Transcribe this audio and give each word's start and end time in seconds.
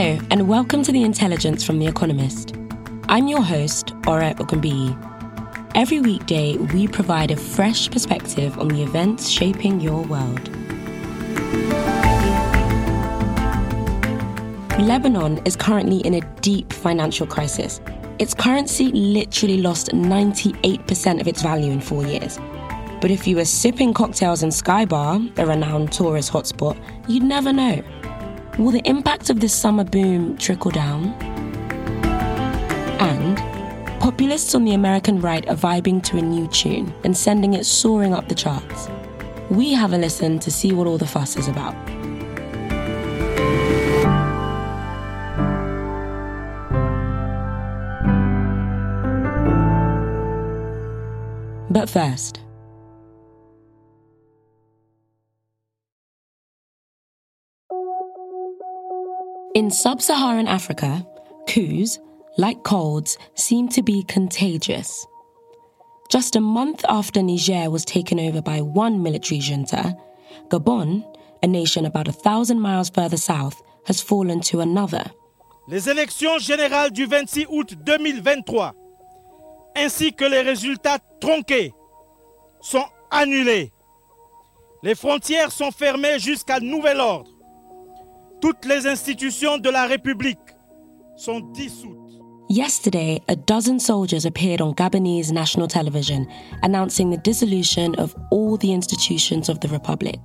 Hello, 0.00 0.18
and 0.30 0.48
welcome 0.48 0.82
to 0.84 0.92
The 0.92 1.02
Intelligence 1.02 1.62
from 1.62 1.78
The 1.78 1.86
Economist. 1.86 2.54
I'm 3.10 3.28
your 3.28 3.42
host, 3.42 3.92
Ore 4.06 4.22
Ogunbiyi. 4.22 4.96
Every 5.74 6.00
weekday, 6.00 6.56
we 6.56 6.88
provide 6.88 7.30
a 7.30 7.36
fresh 7.36 7.90
perspective 7.90 8.58
on 8.58 8.68
the 8.68 8.82
events 8.82 9.28
shaping 9.28 9.78
your 9.78 10.02
world. 10.04 10.48
Lebanon 14.78 15.42
is 15.44 15.54
currently 15.54 15.98
in 15.98 16.14
a 16.14 16.22
deep 16.40 16.72
financial 16.72 17.26
crisis. 17.26 17.82
Its 18.18 18.32
currency 18.32 18.90
literally 18.92 19.58
lost 19.58 19.88
98% 19.88 21.20
of 21.20 21.28
its 21.28 21.42
value 21.42 21.70
in 21.72 21.82
four 21.82 22.06
years. 22.06 22.38
But 23.02 23.10
if 23.10 23.26
you 23.26 23.36
were 23.36 23.44
sipping 23.44 23.92
cocktails 23.92 24.42
in 24.42 24.50
Sky 24.50 24.86
Bar, 24.86 25.20
a 25.36 25.44
renowned 25.44 25.92
tourist 25.92 26.32
hotspot, 26.32 26.82
you'd 27.06 27.22
never 27.22 27.52
know. 27.52 27.82
Will 28.60 28.72
the 28.72 28.86
impact 28.86 29.30
of 29.30 29.40
this 29.40 29.54
summer 29.54 29.84
boom 29.84 30.36
trickle 30.36 30.70
down? 30.70 31.14
And 33.00 33.38
populists 34.02 34.54
on 34.54 34.66
the 34.66 34.74
American 34.74 35.18
right 35.18 35.48
are 35.48 35.56
vibing 35.56 36.02
to 36.02 36.18
a 36.18 36.20
new 36.20 36.46
tune 36.48 36.92
and 37.02 37.16
sending 37.16 37.54
it 37.54 37.64
soaring 37.64 38.12
up 38.12 38.28
the 38.28 38.34
charts. 38.34 38.90
We 39.48 39.72
have 39.72 39.94
a 39.94 39.96
listen 39.96 40.38
to 40.40 40.50
see 40.50 40.72
what 40.72 40.86
all 40.86 40.98
the 40.98 41.06
fuss 41.06 41.38
is 41.38 41.48
about. 41.48 41.74
But 51.70 51.88
first, 51.88 52.40
in 59.54 59.70
sub 59.70 60.00
Saharan 60.00 60.46
Africa, 60.46 61.04
coups, 61.48 61.98
like 62.38 62.62
colds, 62.62 63.18
seem 63.34 63.68
to 63.68 63.82
be 63.82 64.02
contagious. 64.04 65.06
Just 66.10 66.36
a 66.36 66.40
month 66.40 66.84
after 66.88 67.22
Niger 67.22 67.70
was 67.70 67.84
taken 67.84 68.18
over 68.20 68.42
by 68.42 68.60
one 68.60 69.02
military 69.02 69.40
junta, 69.40 69.96
Gabon, 70.48 71.04
a 71.42 71.46
nation 71.46 71.84
about 71.86 72.08
a 72.08 72.12
thousand 72.12 72.60
miles 72.60 72.90
further 72.90 73.16
south, 73.16 73.62
has 73.86 74.00
fallen 74.00 74.40
to 74.40 74.60
another. 74.60 75.04
Les 75.68 75.88
élections 75.88 76.38
générales 76.38 76.92
du 76.92 77.06
26 77.06 77.46
août 77.48 77.74
2023, 77.84 78.74
ainsi 79.76 80.12
que 80.12 80.24
les 80.24 80.42
résultats 80.42 80.98
tronqués, 81.20 81.72
sont 82.60 82.84
annulés. 83.10 83.72
Les 84.82 84.94
frontières 84.94 85.52
sont 85.52 85.70
fermées 85.70 86.18
jusqu'à 86.18 86.60
nouvel 86.60 87.00
ordre. 87.00 87.30
Toutes 88.40 88.64
les 88.64 88.86
institutions 88.86 89.58
de 89.58 89.68
la 89.68 89.86
République 89.86 90.38
sont 91.16 91.40
dissoutes. 91.52 91.96
Yesterday, 92.48 93.20
a 93.28 93.36
dozen 93.36 93.78
soldiers 93.78 94.24
appeared 94.24 94.60
on 94.62 94.72
Gabonese 94.74 95.30
national 95.30 95.68
television 95.68 96.26
announcing 96.62 97.10
the 97.10 97.18
dissolution 97.18 97.94
of 97.96 98.14
all 98.30 98.56
the 98.56 98.72
institutions 98.72 99.48
of 99.50 99.60
the 99.60 99.68
Republic. 99.68 100.18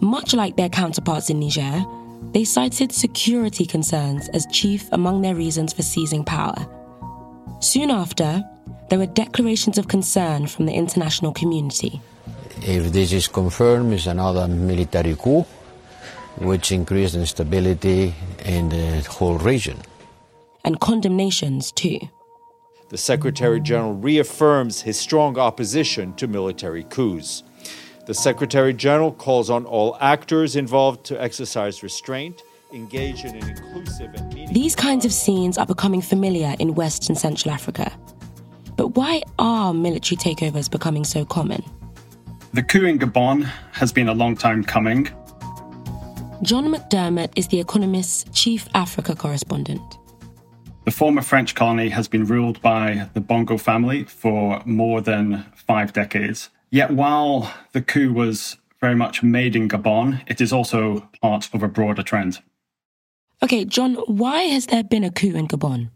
Much 0.00 0.34
like 0.34 0.56
their 0.56 0.68
counterparts 0.68 1.30
in 1.30 1.38
Niger, 1.38 1.84
they 2.32 2.44
cited 2.44 2.90
security 2.92 3.64
concerns 3.64 4.28
as 4.30 4.44
chief 4.50 4.88
among 4.92 5.22
their 5.22 5.36
reasons 5.36 5.72
for 5.72 5.82
seizing 5.82 6.24
power. 6.24 6.66
Soon 7.60 7.90
after, 7.90 8.42
there 8.88 8.98
were 8.98 9.06
declarations 9.06 9.78
of 9.78 9.86
concern 9.86 10.48
from 10.48 10.66
the 10.66 10.74
international 10.74 11.32
community. 11.32 12.00
If 12.62 12.92
this 12.92 13.12
is 13.12 13.28
confirmed, 13.28 13.92
it's 13.92 14.06
another 14.06 14.48
military 14.48 15.14
coup, 15.14 15.46
which 16.36 16.72
increased 16.72 17.14
instability 17.14 18.14
in 18.44 18.68
the 18.68 19.00
whole 19.08 19.38
region. 19.38 19.78
And 20.64 20.80
condemnations, 20.80 21.72
too. 21.72 22.00
The 22.90 22.98
Secretary 22.98 23.60
General 23.60 23.94
reaffirms 23.94 24.82
his 24.82 24.98
strong 24.98 25.38
opposition 25.38 26.12
to 26.14 26.26
military 26.26 26.84
coups. 26.84 27.42
The 28.06 28.14
Secretary 28.14 28.72
General 28.72 29.12
calls 29.12 29.48
on 29.50 29.64
all 29.64 29.96
actors 30.00 30.56
involved 30.56 31.04
to 31.06 31.22
exercise 31.22 31.82
restraint, 31.82 32.42
engage 32.72 33.24
in 33.24 33.36
an 33.36 33.48
inclusive 33.48 34.12
and 34.14 34.28
meaningful. 34.34 34.54
These 34.54 34.74
kinds 34.74 35.04
of 35.04 35.12
scenes 35.12 35.56
are 35.56 35.66
becoming 35.66 36.00
familiar 36.00 36.56
in 36.58 36.74
West 36.74 37.08
and 37.08 37.16
Central 37.16 37.54
Africa. 37.54 37.92
But 38.76 38.96
why 38.96 39.22
are 39.38 39.72
military 39.72 40.16
takeovers 40.16 40.68
becoming 40.70 41.04
so 41.04 41.24
common? 41.24 41.62
The 42.52 42.62
coup 42.64 42.86
in 42.86 42.98
Gabon 42.98 43.44
has 43.72 43.92
been 43.92 44.08
a 44.08 44.14
long 44.14 44.36
time 44.36 44.64
coming. 44.64 45.08
John 46.42 46.72
McDermott 46.72 47.32
is 47.36 47.48
The 47.48 47.60
Economist's 47.60 48.24
chief 48.32 48.66
Africa 48.74 49.14
correspondent. 49.14 49.98
The 50.86 50.90
former 50.90 51.20
French 51.20 51.54
colony 51.54 51.90
has 51.90 52.08
been 52.08 52.24
ruled 52.24 52.62
by 52.62 53.08
the 53.12 53.20
Bongo 53.20 53.58
family 53.58 54.04
for 54.04 54.62
more 54.64 55.02
than 55.02 55.44
five 55.54 55.92
decades. 55.92 56.48
Yet, 56.70 56.92
while 56.92 57.52
the 57.72 57.82
coup 57.82 58.14
was 58.14 58.56
very 58.80 58.94
much 58.94 59.22
made 59.22 59.54
in 59.54 59.68
Gabon, 59.68 60.22
it 60.26 60.40
is 60.40 60.50
also 60.50 61.10
part 61.20 61.50
of 61.52 61.62
a 61.62 61.68
broader 61.68 62.02
trend. 62.02 62.38
Okay, 63.42 63.66
John, 63.66 63.96
why 64.06 64.44
has 64.44 64.66
there 64.66 64.82
been 64.82 65.04
a 65.04 65.10
coup 65.10 65.34
in 65.34 65.46
Gabon? 65.46 65.90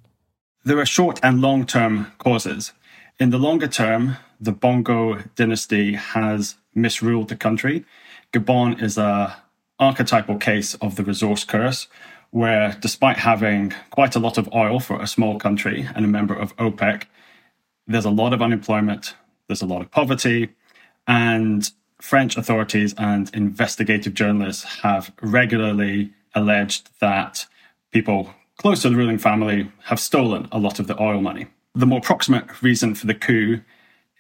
There 0.63 0.79
are 0.79 0.87
short 0.87 1.21
and 1.23 1.41
long 1.41 1.65
term 1.65 2.13
causes. 2.19 2.73
In 3.19 3.31
the 3.31 3.39
longer 3.39 3.69
term, 3.69 4.19
the 4.39 4.53
Bongo 4.53 5.23
dynasty 5.37 5.95
has 5.95 6.57
misruled 6.77 7.29
the 7.29 7.37
country. 7.37 7.87
Gabon 8.33 8.83
is 8.83 8.99
a 8.99 9.43
archetypal 9.79 10.39
case 10.39 10.75
of 10.77 10.97
the 10.97 11.05
resource 11.05 11.45
curse, 11.45 11.89
where 12.31 12.77
despite 12.81 13.19
having 13.19 13.73
quite 13.91 14.17
a 14.17 14.19
lot 14.19 14.39
of 14.39 14.53
oil 14.55 14.81
for 14.81 15.01
a 15.01 15.07
small 15.07 15.39
country 15.39 15.89
and 15.95 16.05
a 16.05 16.09
member 16.09 16.35
of 16.35 16.57
OPEC, 16.57 17.05
there's 17.87 18.05
a 18.05 18.11
lot 18.11 18.33
of 18.33 18.43
unemployment, 18.43 19.15
there's 19.49 19.63
a 19.63 19.67
lot 19.67 19.83
of 19.83 19.91
poverty, 19.91 20.51
and 21.07 21.71
French 22.01 22.37
authorities 22.37 22.95
and 22.99 23.31
investigative 23.35 24.15
journalists 24.15 24.65
have 24.83 25.13
regularly 25.23 26.13
alleged 26.35 26.91
that 27.01 27.47
people 27.93 28.35
close 28.59 28.83
to 28.83 28.91
the 28.91 28.97
ruling 28.97 29.19
family 29.19 29.71
have 29.85 30.01
stolen 30.01 30.49
a 30.53 30.59
lot 30.59 30.79
of 30.79 30.87
the 30.87 31.01
oil 31.01 31.21
money. 31.21 31.47
The 31.75 31.87
more 31.87 32.01
proximate 32.01 32.63
reason 32.63 32.95
for 32.95 33.07
the 33.07 33.15
coup 33.15 33.61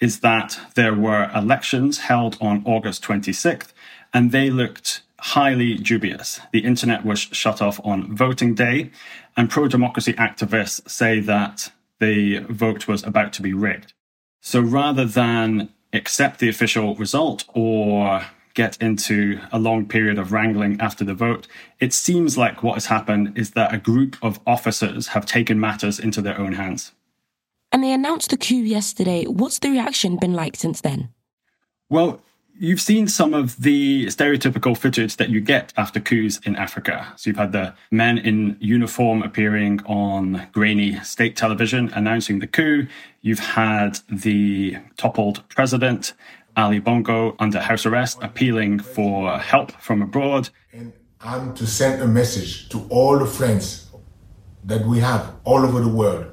is 0.00 0.20
that 0.20 0.58
there 0.74 0.94
were 0.94 1.30
elections 1.34 1.98
held 1.98 2.36
on 2.40 2.62
August 2.66 3.02
26th, 3.04 3.72
and 4.12 4.32
they 4.32 4.50
looked 4.50 5.02
highly 5.24 5.74
dubious. 5.76 6.38
The 6.52 6.58
internet 6.58 7.02
was 7.02 7.18
shut 7.18 7.62
off 7.62 7.80
on 7.82 8.14
voting 8.14 8.54
day, 8.54 8.90
and 9.38 9.48
pro 9.48 9.68
democracy 9.68 10.12
activists 10.12 10.88
say 10.88 11.18
that 11.20 11.72
the 11.98 12.40
vote 12.40 12.86
was 12.86 13.02
about 13.02 13.32
to 13.32 13.42
be 13.42 13.54
rigged. 13.54 13.94
So 14.42 14.60
rather 14.60 15.06
than 15.06 15.70
accept 15.94 16.40
the 16.40 16.50
official 16.50 16.94
result 16.96 17.44
or 17.54 18.26
get 18.52 18.76
into 18.82 19.40
a 19.50 19.58
long 19.58 19.86
period 19.86 20.18
of 20.18 20.30
wrangling 20.30 20.78
after 20.78 21.04
the 21.04 21.14
vote, 21.14 21.48
it 21.80 21.94
seems 21.94 22.36
like 22.36 22.62
what 22.62 22.74
has 22.74 22.86
happened 22.86 23.32
is 23.38 23.52
that 23.52 23.72
a 23.72 23.78
group 23.78 24.18
of 24.20 24.38
officers 24.46 25.08
have 25.08 25.24
taken 25.24 25.58
matters 25.58 25.98
into 25.98 26.20
their 26.20 26.38
own 26.38 26.52
hands. 26.52 26.92
And 27.72 27.82
they 27.82 27.92
announced 27.92 28.28
the 28.28 28.36
coup 28.36 28.56
yesterday. 28.56 29.24
What's 29.24 29.58
the 29.58 29.70
reaction 29.70 30.18
been 30.18 30.34
like 30.34 30.54
since 30.54 30.82
then? 30.82 31.08
Well, 31.88 32.20
you've 32.58 32.80
seen 32.80 33.08
some 33.08 33.34
of 33.34 33.60
the 33.60 34.06
stereotypical 34.06 34.76
footage 34.76 35.16
that 35.16 35.28
you 35.28 35.40
get 35.40 35.72
after 35.76 36.00
coups 36.00 36.38
in 36.44 36.56
Africa. 36.56 37.12
So 37.16 37.30
you've 37.30 37.36
had 37.36 37.52
the 37.52 37.74
men 37.90 38.18
in 38.18 38.56
uniform 38.60 39.22
appearing 39.22 39.80
on 39.86 40.46
grainy 40.52 41.00
state 41.00 41.36
television 41.36 41.90
announcing 41.94 42.38
the 42.38 42.46
coup. 42.46 42.86
You've 43.22 43.40
had 43.40 43.98
the 44.08 44.76
toppled 44.96 45.46
president, 45.48 46.12
Ali 46.56 46.78
Bongo, 46.78 47.34
under 47.38 47.60
house 47.60 47.86
arrest, 47.86 48.18
appealing 48.22 48.78
for 48.78 49.38
help 49.38 49.72
from 49.72 50.02
abroad. 50.02 50.50
And 50.72 50.92
I'm 51.20 51.54
to 51.54 51.66
send 51.66 52.02
a 52.02 52.06
message 52.06 52.68
to 52.68 52.86
all 52.90 53.18
the 53.18 53.26
friends 53.26 53.90
that 54.64 54.86
we 54.86 55.00
have 55.00 55.34
all 55.44 55.64
over 55.64 55.80
the 55.80 55.88
world 55.88 56.26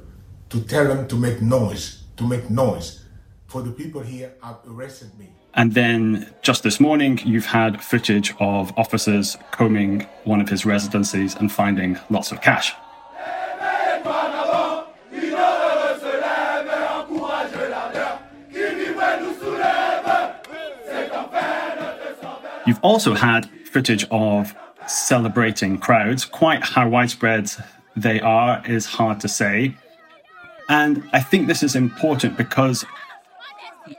to 0.50 0.60
tell 0.60 0.86
them 0.86 1.08
to 1.08 1.16
make 1.16 1.42
noise, 1.42 2.04
to 2.16 2.24
make 2.24 2.48
noise. 2.50 3.00
For 3.46 3.60
the 3.60 3.70
people 3.70 4.00
here 4.00 4.32
have 4.42 4.60
arrested 4.66 5.18
me. 5.18 5.34
And 5.54 5.74
then 5.74 6.32
just 6.40 6.62
this 6.62 6.80
morning, 6.80 7.20
you've 7.24 7.46
had 7.46 7.82
footage 7.82 8.34
of 8.40 8.72
officers 8.78 9.36
combing 9.50 10.06
one 10.24 10.40
of 10.40 10.48
his 10.48 10.64
residencies 10.64 11.34
and 11.34 11.52
finding 11.52 11.98
lots 12.08 12.32
of 12.32 12.40
cash. 12.40 12.74
You've 22.64 22.80
also 22.80 23.14
had 23.14 23.50
footage 23.66 24.06
of 24.10 24.54
celebrating 24.86 25.78
crowds. 25.78 26.24
Quite 26.24 26.62
how 26.62 26.88
widespread 26.88 27.50
they 27.96 28.20
are 28.20 28.62
is 28.66 28.86
hard 28.86 29.20
to 29.20 29.28
say. 29.28 29.74
And 30.68 31.08
I 31.12 31.20
think 31.20 31.48
this 31.48 31.62
is 31.62 31.74
important 31.74 32.38
because 32.38 32.86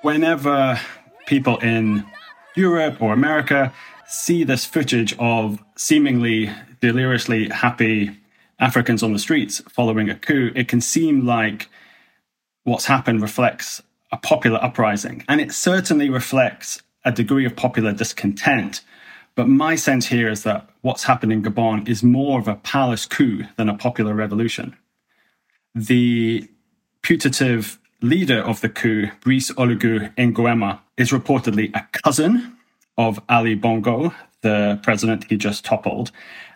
whenever 0.02 0.80
people 1.26 1.58
in 1.60 2.06
Europe 2.56 3.02
or 3.02 3.14
America 3.14 3.74
see 4.08 4.44
this 4.44 4.66
footage 4.66 5.16
of 5.18 5.64
seemingly 5.76 6.52
deliriously 6.82 7.50
happy 7.50 8.12
Africans 8.60 9.04
on 9.04 9.14
the 9.14 9.20
streets 9.20 9.62
following 9.70 10.10
a 10.10 10.16
coup, 10.16 10.52
it 10.56 10.68
can 10.68 10.82
seem 10.82 11.26
like 11.26 11.70
what's 12.64 12.86
happened 12.86 13.22
reflects 13.22 13.82
a 14.12 14.18
popular 14.18 14.64
uprising. 14.64 15.24
And 15.28 15.42
it 15.42 15.52
certainly 15.52 16.10
reflects 16.10 16.82
a 17.04 17.12
degree 17.12 17.46
of 17.46 17.56
popular 17.56 17.92
discontent. 17.92 18.82
But 19.36 19.50
my 19.50 19.76
sense 19.76 20.08
here 20.08 20.30
is 20.30 20.44
that 20.44 20.70
what's 20.82 21.04
happened 21.04 21.34
in 21.34 21.42
Gabon 21.42 21.88
is 21.90 22.04
more 22.04 22.40
of 22.40 22.48
a 22.48 22.56
palace 22.56 23.06
coup 23.06 23.44
than 23.58 23.68
a 23.68 23.76
popular 23.76 24.14
revolution. 24.14 24.78
The 25.74 26.48
putative 27.02 27.80
leader 28.04 28.40
of 28.40 28.62
the 28.62 28.70
coup, 28.70 29.10
Brice 29.22 29.52
Oligui 29.52 30.14
Nguema, 30.16 30.82
is 30.98 31.12
reportedly 31.12 31.74
a 31.74 31.88
cousin 32.04 32.58
of 32.98 33.20
Ali 33.30 33.56
Bongo, 33.56 34.14
the 34.42 34.80
president 34.84 35.26
he 35.30 35.38
just 35.38 35.66
toppled. 35.66 36.12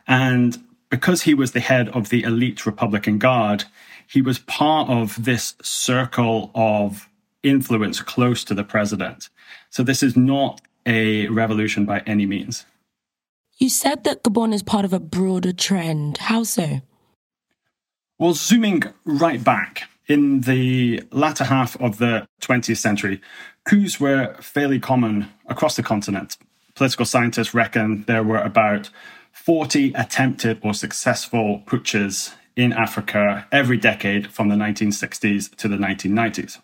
And 0.07 0.57
because 0.89 1.23
he 1.23 1.33
was 1.33 1.53
the 1.53 1.59
head 1.59 1.89
of 1.89 2.09
the 2.09 2.23
elite 2.23 2.65
Republican 2.65 3.17
Guard, 3.17 3.63
he 4.07 4.21
was 4.21 4.39
part 4.39 4.89
of 4.89 5.23
this 5.23 5.55
circle 5.61 6.51
of 6.53 7.09
influence 7.43 8.01
close 8.01 8.43
to 8.43 8.53
the 8.53 8.63
president. 8.63 9.29
So 9.69 9.83
this 9.83 10.03
is 10.03 10.15
not 10.15 10.61
a 10.85 11.27
revolution 11.27 11.85
by 11.85 11.99
any 12.05 12.25
means. 12.25 12.65
You 13.57 13.69
said 13.69 14.03
that 14.03 14.23
Gabon 14.23 14.53
is 14.53 14.63
part 14.63 14.85
of 14.85 14.93
a 14.93 14.99
broader 14.99 15.51
trend. 15.51 16.17
How 16.19 16.43
so? 16.43 16.81
Well, 18.19 18.33
zooming 18.33 18.83
right 19.05 19.43
back, 19.43 19.89
in 20.07 20.41
the 20.41 21.03
latter 21.11 21.43
half 21.43 21.79
of 21.81 21.97
the 21.97 22.27
20th 22.41 22.77
century, 22.77 23.21
coups 23.65 23.99
were 23.99 24.35
fairly 24.39 24.79
common 24.79 25.29
across 25.47 25.75
the 25.75 25.83
continent. 25.83 26.37
Political 26.75 27.05
scientists 27.05 27.53
reckon 27.53 28.03
there 28.03 28.23
were 28.23 28.41
about 28.41 28.89
40 29.31 29.93
attempted 29.93 30.59
or 30.63 30.73
successful 30.73 31.61
putsches 31.65 32.33
in 32.55 32.73
Africa 32.73 33.47
every 33.51 33.77
decade 33.77 34.31
from 34.31 34.49
the 34.49 34.55
1960s 34.55 35.55
to 35.55 35.67
the 35.67 35.77
1990s. 35.77 36.59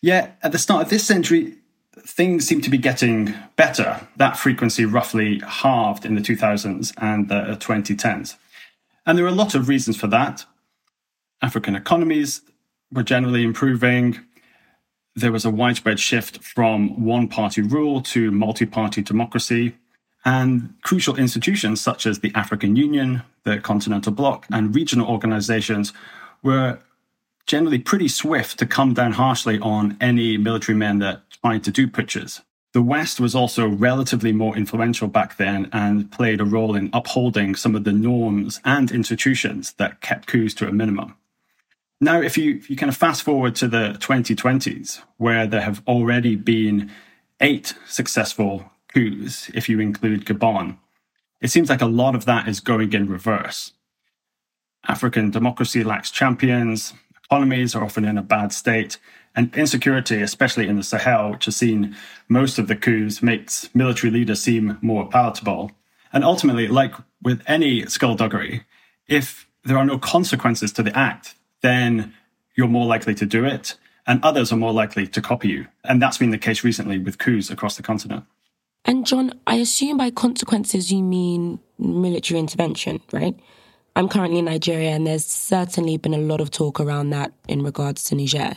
Yet, 0.00 0.38
at 0.42 0.52
the 0.52 0.58
start 0.58 0.84
of 0.84 0.90
this 0.90 1.06
century, 1.06 1.56
things 1.98 2.46
seem 2.46 2.60
to 2.62 2.70
be 2.70 2.78
getting 2.78 3.34
better. 3.56 4.08
That 4.16 4.38
frequency 4.38 4.86
roughly 4.86 5.40
halved 5.40 6.06
in 6.06 6.14
the 6.14 6.22
2000s 6.22 6.94
and 6.96 7.28
the 7.28 7.56
2010s. 7.60 8.36
And 9.04 9.18
there 9.18 9.24
are 9.24 9.28
a 9.28 9.32
lot 9.32 9.54
of 9.54 9.68
reasons 9.68 9.96
for 9.96 10.06
that. 10.06 10.46
African 11.42 11.74
economies 11.74 12.42
were 12.92 13.02
generally 13.02 13.42
improving. 13.42 14.18
There 15.14 15.32
was 15.32 15.44
a 15.44 15.50
widespread 15.50 16.00
shift 16.00 16.42
from 16.42 17.04
one 17.04 17.28
party 17.28 17.62
rule 17.62 18.00
to 18.02 18.30
multi 18.30 18.66
party 18.66 19.02
democracy. 19.02 19.76
And 20.24 20.74
crucial 20.82 21.16
institutions 21.16 21.80
such 21.80 22.04
as 22.06 22.20
the 22.20 22.32
African 22.34 22.76
Union, 22.76 23.22
the 23.44 23.58
Continental 23.58 24.12
Bloc, 24.12 24.46
and 24.52 24.74
regional 24.74 25.08
organizations 25.08 25.92
were 26.42 26.78
generally 27.46 27.78
pretty 27.78 28.08
swift 28.08 28.58
to 28.58 28.66
come 28.66 28.94
down 28.94 29.12
harshly 29.12 29.58
on 29.60 29.96
any 30.00 30.36
military 30.36 30.76
men 30.76 30.98
that 30.98 31.22
tried 31.42 31.64
to 31.64 31.70
do 31.70 31.88
putsches. 31.88 32.42
The 32.72 32.82
West 32.82 33.18
was 33.18 33.34
also 33.34 33.66
relatively 33.66 34.30
more 34.30 34.56
influential 34.56 35.08
back 35.08 35.36
then 35.36 35.68
and 35.72 36.12
played 36.12 36.40
a 36.40 36.44
role 36.44 36.76
in 36.76 36.90
upholding 36.92 37.56
some 37.56 37.74
of 37.74 37.82
the 37.82 37.92
norms 37.92 38.60
and 38.64 38.92
institutions 38.92 39.72
that 39.78 40.00
kept 40.00 40.28
coups 40.28 40.54
to 40.54 40.68
a 40.68 40.72
minimum. 40.72 41.16
Now, 42.00 42.22
if 42.22 42.38
you, 42.38 42.56
if 42.56 42.70
you 42.70 42.76
kind 42.76 42.88
of 42.88 42.96
fast 42.96 43.22
forward 43.22 43.54
to 43.56 43.68
the 43.68 43.96
2020s, 44.00 45.02
where 45.18 45.46
there 45.46 45.60
have 45.60 45.82
already 45.86 46.34
been 46.34 46.90
eight 47.40 47.74
successful 47.86 48.70
coups, 48.92 49.50
if 49.54 49.68
you 49.68 49.80
include 49.80 50.24
Gabon, 50.24 50.78
it 51.42 51.50
seems 51.50 51.68
like 51.68 51.82
a 51.82 51.86
lot 51.86 52.14
of 52.14 52.24
that 52.24 52.48
is 52.48 52.60
going 52.60 52.92
in 52.94 53.08
reverse. 53.08 53.72
African 54.88 55.30
democracy 55.30 55.84
lacks 55.84 56.10
champions, 56.10 56.94
economies 57.24 57.74
are 57.74 57.84
often 57.84 58.06
in 58.06 58.16
a 58.16 58.22
bad 58.22 58.52
state, 58.52 58.96
and 59.36 59.54
insecurity, 59.54 60.22
especially 60.22 60.68
in 60.68 60.76
the 60.76 60.82
Sahel, 60.82 61.32
which 61.32 61.44
has 61.44 61.56
seen 61.56 61.94
most 62.28 62.58
of 62.58 62.66
the 62.66 62.76
coups, 62.76 63.22
makes 63.22 63.72
military 63.74 64.10
leaders 64.10 64.40
seem 64.40 64.78
more 64.80 65.06
palatable. 65.08 65.70
And 66.12 66.24
ultimately, 66.24 66.66
like 66.66 66.94
with 67.22 67.42
any 67.46 67.86
skullduggery, 67.86 68.64
if 69.06 69.46
there 69.64 69.78
are 69.78 69.84
no 69.84 69.98
consequences 69.98 70.72
to 70.72 70.82
the 70.82 70.96
act, 70.98 71.34
then 71.62 72.14
you're 72.56 72.68
more 72.68 72.86
likely 72.86 73.14
to 73.14 73.26
do 73.26 73.44
it, 73.44 73.76
and 74.06 74.22
others 74.24 74.52
are 74.52 74.56
more 74.56 74.72
likely 74.72 75.06
to 75.06 75.20
copy 75.20 75.48
you. 75.48 75.66
And 75.84 76.00
that's 76.00 76.18
been 76.18 76.30
the 76.30 76.38
case 76.38 76.64
recently 76.64 76.98
with 76.98 77.18
coups 77.18 77.50
across 77.50 77.76
the 77.76 77.82
continent. 77.82 78.24
And 78.84 79.06
John, 79.06 79.32
I 79.46 79.56
assume 79.56 79.98
by 79.98 80.10
consequences 80.10 80.90
you 80.90 81.02
mean 81.02 81.60
military 81.78 82.40
intervention, 82.40 83.00
right? 83.12 83.38
I'm 83.96 84.08
currently 84.08 84.38
in 84.38 84.46
Nigeria, 84.46 84.90
and 84.90 85.06
there's 85.06 85.26
certainly 85.26 85.96
been 85.96 86.14
a 86.14 86.18
lot 86.18 86.40
of 86.40 86.50
talk 86.50 86.80
around 86.80 87.10
that 87.10 87.32
in 87.48 87.62
regards 87.62 88.02
to 88.04 88.14
Niger. 88.14 88.54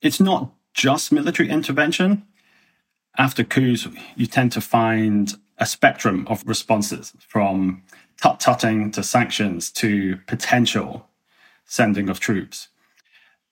It's 0.00 0.20
not 0.20 0.52
just 0.72 1.12
military 1.12 1.48
intervention. 1.48 2.24
After 3.18 3.44
coups, 3.44 3.88
you 4.14 4.26
tend 4.26 4.52
to 4.52 4.60
find 4.60 5.34
a 5.58 5.66
spectrum 5.66 6.26
of 6.28 6.46
responses 6.46 7.12
from 7.18 7.82
tut 8.20 8.40
tutting 8.40 8.90
to 8.92 9.02
sanctions 9.02 9.70
to 9.70 10.16
potential 10.26 11.08
sending 11.66 12.08
of 12.08 12.20
troops. 12.20 12.68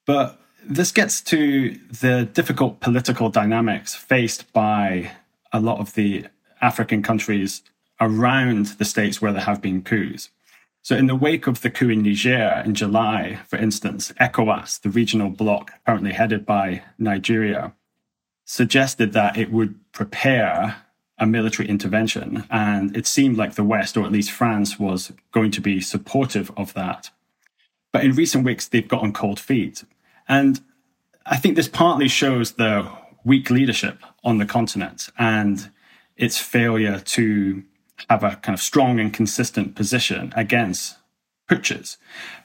But 0.05 0.39
this 0.63 0.91
gets 0.91 1.21
to 1.21 1.77
the 2.01 2.25
difficult 2.25 2.79
political 2.79 3.29
dynamics 3.29 3.93
faced 3.93 4.51
by 4.53 5.11
a 5.53 5.59
lot 5.59 5.79
of 5.79 5.93
the 5.93 6.25
African 6.61 7.03
countries 7.03 7.61
around 8.01 8.67
the 8.77 8.85
states 8.85 9.21
where 9.21 9.31
there 9.31 9.43
have 9.43 9.61
been 9.61 9.81
coups. 9.83 10.29
So, 10.81 10.95
in 10.95 11.07
the 11.07 11.15
wake 11.15 11.47
of 11.47 11.61
the 11.61 11.71
coup 11.71 11.89
in 11.89 12.03
Niger 12.03 12.61
in 12.63 12.75
July, 12.75 13.39
for 13.47 13.57
instance, 13.57 14.11
ECOWAS, 14.19 14.81
the 14.81 14.89
regional 14.89 15.29
bloc 15.29 15.71
currently 15.85 16.13
headed 16.13 16.45
by 16.45 16.83
Nigeria, 16.99 17.73
suggested 18.45 19.13
that 19.13 19.35
it 19.35 19.51
would 19.51 19.79
prepare 19.91 20.75
a 21.17 21.25
military 21.25 21.67
intervention. 21.67 22.43
And 22.51 22.95
it 22.95 23.07
seemed 23.07 23.37
like 23.37 23.55
the 23.55 23.63
West, 23.63 23.97
or 23.97 24.05
at 24.05 24.11
least 24.11 24.31
France, 24.31 24.79
was 24.79 25.11
going 25.31 25.51
to 25.51 25.61
be 25.61 25.81
supportive 25.81 26.51
of 26.55 26.73
that. 26.75 27.09
But 27.95 28.03
in 28.03 28.11
recent 28.11 28.43
weeks, 28.43 28.67
they've 28.67 28.85
gotten 28.85 29.13
cold 29.13 29.39
feet. 29.39 29.85
And 30.27 30.59
I 31.25 31.37
think 31.37 31.55
this 31.55 31.69
partly 31.69 32.09
shows 32.09 32.51
the 32.55 32.91
weak 33.23 33.49
leadership 33.49 33.99
on 34.21 34.37
the 34.37 34.45
continent 34.45 35.07
and 35.17 35.71
its 36.17 36.37
failure 36.37 36.99
to 36.99 37.63
have 38.09 38.21
a 38.21 38.35
kind 38.35 38.53
of 38.53 38.61
strong 38.61 38.99
and 38.99 39.13
consistent 39.13 39.75
position 39.75 40.33
against 40.35 40.97
putsches. 41.49 41.95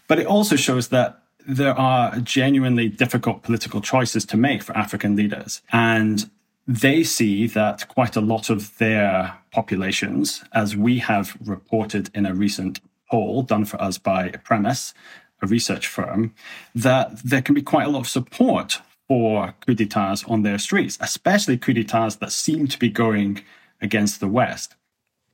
But 0.06 0.20
it 0.20 0.26
also 0.28 0.54
shows 0.54 0.90
that 0.90 1.20
there 1.44 1.76
are 1.76 2.20
genuinely 2.20 2.88
difficult 2.88 3.42
political 3.42 3.80
choices 3.80 4.24
to 4.26 4.36
make 4.36 4.62
for 4.62 4.76
African 4.76 5.16
leaders. 5.16 5.62
And 5.72 6.30
they 6.64 7.02
see 7.02 7.48
that 7.48 7.88
quite 7.88 8.14
a 8.14 8.20
lot 8.20 8.50
of 8.50 8.78
their 8.78 9.36
populations, 9.50 10.44
as 10.52 10.76
we 10.76 11.00
have 11.00 11.36
reported 11.44 12.08
in 12.14 12.24
a 12.24 12.34
recent 12.34 12.78
poll 13.10 13.42
done 13.42 13.64
for 13.64 13.82
us 13.82 13.98
by 13.98 14.28
Premise, 14.44 14.94
a 15.42 15.46
research 15.46 15.86
firm, 15.86 16.34
that 16.74 17.22
there 17.22 17.42
can 17.42 17.54
be 17.54 17.62
quite 17.62 17.86
a 17.86 17.90
lot 17.90 18.00
of 18.00 18.08
support 18.08 18.80
for 19.08 19.54
coup 19.66 19.74
d'etats 19.74 20.24
on 20.28 20.42
their 20.42 20.58
streets, 20.58 20.98
especially 21.00 21.56
coup 21.56 21.72
d'etats 21.72 22.16
that 22.16 22.32
seem 22.32 22.66
to 22.68 22.78
be 22.78 22.88
going 22.88 23.42
against 23.80 24.20
the 24.20 24.28
West. 24.28 24.74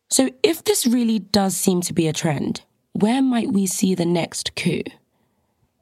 So, 0.09 0.31
if 0.43 0.65
this 0.65 0.87
really 0.87 1.19
does 1.19 1.57
seem 1.57 1.81
to 1.83 1.93
be 1.93 2.07
a 2.07 2.13
trend, 2.13 2.63
where 2.93 3.21
might 3.21 3.53
we 3.53 3.67
see 3.67 3.95
the 3.95 4.07
next 4.07 4.55
coup? 4.55 4.85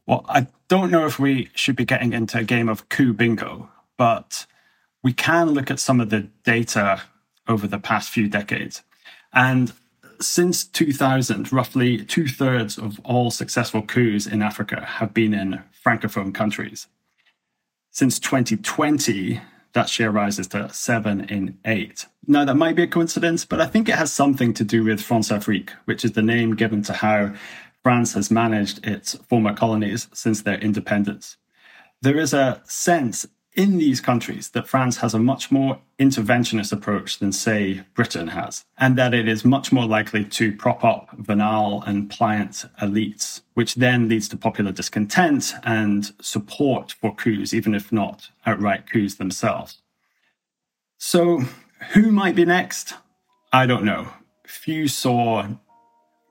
Well, 0.06 0.24
I 0.28 0.46
don't 0.68 0.90
know 0.90 1.06
if 1.06 1.18
we 1.18 1.50
should 1.54 1.76
be 1.76 1.84
getting 1.84 2.12
into 2.12 2.38
a 2.38 2.44
game 2.44 2.68
of 2.68 2.88
coup 2.88 3.12
bingo, 3.12 3.68
but 3.96 4.46
we 5.02 5.12
can 5.12 5.50
look 5.50 5.70
at 5.70 5.78
some 5.78 6.00
of 6.00 6.10
the 6.10 6.28
data 6.42 7.02
over 7.46 7.66
the 7.66 7.78
past 7.78 8.10
few 8.10 8.28
decades. 8.28 8.82
And 9.32 9.72
since 10.26 10.64
2000, 10.64 11.52
roughly 11.52 12.04
two 12.04 12.26
thirds 12.26 12.78
of 12.78 13.00
all 13.04 13.30
successful 13.30 13.82
coups 13.82 14.26
in 14.26 14.42
Africa 14.42 14.84
have 14.84 15.14
been 15.14 15.34
in 15.34 15.62
Francophone 15.84 16.34
countries. 16.34 16.88
Since 17.90 18.18
2020, 18.18 19.40
that 19.74 19.88
share 19.88 20.10
rises 20.10 20.48
to 20.48 20.72
seven 20.72 21.24
in 21.24 21.58
eight. 21.64 22.06
Now, 22.26 22.44
that 22.44 22.54
might 22.54 22.76
be 22.76 22.84
a 22.84 22.86
coincidence, 22.86 23.44
but 23.44 23.60
I 23.60 23.66
think 23.66 23.88
it 23.88 23.96
has 23.96 24.12
something 24.12 24.54
to 24.54 24.64
do 24.64 24.84
with 24.84 25.00
Françafrique, 25.00 25.70
which 25.84 26.04
is 26.04 26.12
the 26.12 26.22
name 26.22 26.54
given 26.56 26.82
to 26.82 26.92
how 26.92 27.34
France 27.82 28.14
has 28.14 28.30
managed 28.30 28.86
its 28.86 29.14
former 29.28 29.54
colonies 29.54 30.08
since 30.12 30.42
their 30.42 30.58
independence. 30.58 31.36
There 32.02 32.18
is 32.18 32.32
a 32.32 32.62
sense 32.64 33.26
in 33.54 33.78
these 33.78 34.00
countries 34.00 34.50
that 34.50 34.66
France 34.66 34.96
has 34.98 35.14
a 35.14 35.18
much 35.18 35.50
more 35.52 35.78
interventionist 35.98 36.72
approach 36.72 37.18
than, 37.18 37.30
say, 37.30 37.82
Britain 37.94 38.28
has, 38.28 38.64
and 38.78 38.98
that 38.98 39.14
it 39.14 39.28
is 39.28 39.44
much 39.44 39.72
more 39.72 39.86
likely 39.86 40.24
to 40.24 40.52
prop 40.52 40.84
up 40.84 41.08
venal 41.16 41.82
and 41.82 42.10
pliant 42.10 42.66
elites, 42.82 43.42
which 43.54 43.76
then 43.76 44.08
leads 44.08 44.28
to 44.28 44.36
popular 44.36 44.72
discontent 44.72 45.54
and 45.62 46.12
support 46.20 46.92
for 46.92 47.14
coups, 47.14 47.54
even 47.54 47.74
if 47.74 47.92
not 47.92 48.30
outright 48.44 48.90
coups 48.90 49.14
themselves. 49.14 49.78
So, 50.98 51.44
who 51.92 52.10
might 52.10 52.34
be 52.34 52.44
next? 52.44 52.94
I 53.52 53.66
don't 53.66 53.84
know. 53.84 54.08
Few 54.46 54.88
saw 54.88 55.46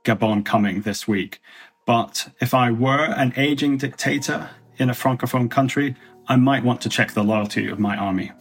Gabon 0.04 0.44
coming 0.44 0.82
this 0.82 1.08
week, 1.08 1.40
but 1.86 2.30
if 2.42 2.54
I 2.54 2.72
were 2.72 3.06
an 3.06 3.34
aging 3.38 3.78
dictator 3.78 4.50
in 4.78 4.90
a 4.90 4.94
francophone 4.94 5.50
country, 5.50 5.96
I 6.28 6.36
might 6.38 6.64
want 6.64 6.82
to 6.82 6.90
check 6.90 7.12
the 7.12 7.24
loyalty 7.24 7.68
of 7.68 7.80
my 7.80 7.98
army. 7.98 8.32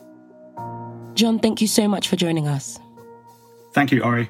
John, 1.14 1.38
thank 1.38 1.60
you 1.60 1.66
so 1.66 1.88
much 1.88 2.08
for 2.08 2.16
joining 2.16 2.48
us. 2.48 2.78
Thank 3.72 3.92
you, 3.92 4.02
Ore. 4.02 4.28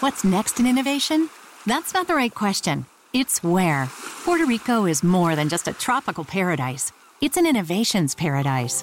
What's 0.00 0.24
next 0.24 0.58
in 0.58 0.66
innovation? 0.66 1.30
That's 1.64 1.94
not 1.94 2.08
the 2.08 2.14
right 2.14 2.34
question. 2.34 2.86
It's 3.12 3.44
where. 3.44 3.88
Puerto 4.24 4.46
Rico 4.46 4.86
is 4.86 5.04
more 5.04 5.36
than 5.36 5.48
just 5.48 5.68
a 5.68 5.72
tropical 5.72 6.24
paradise, 6.24 6.92
it's 7.20 7.36
an 7.36 7.46
innovations 7.46 8.14
paradise 8.14 8.82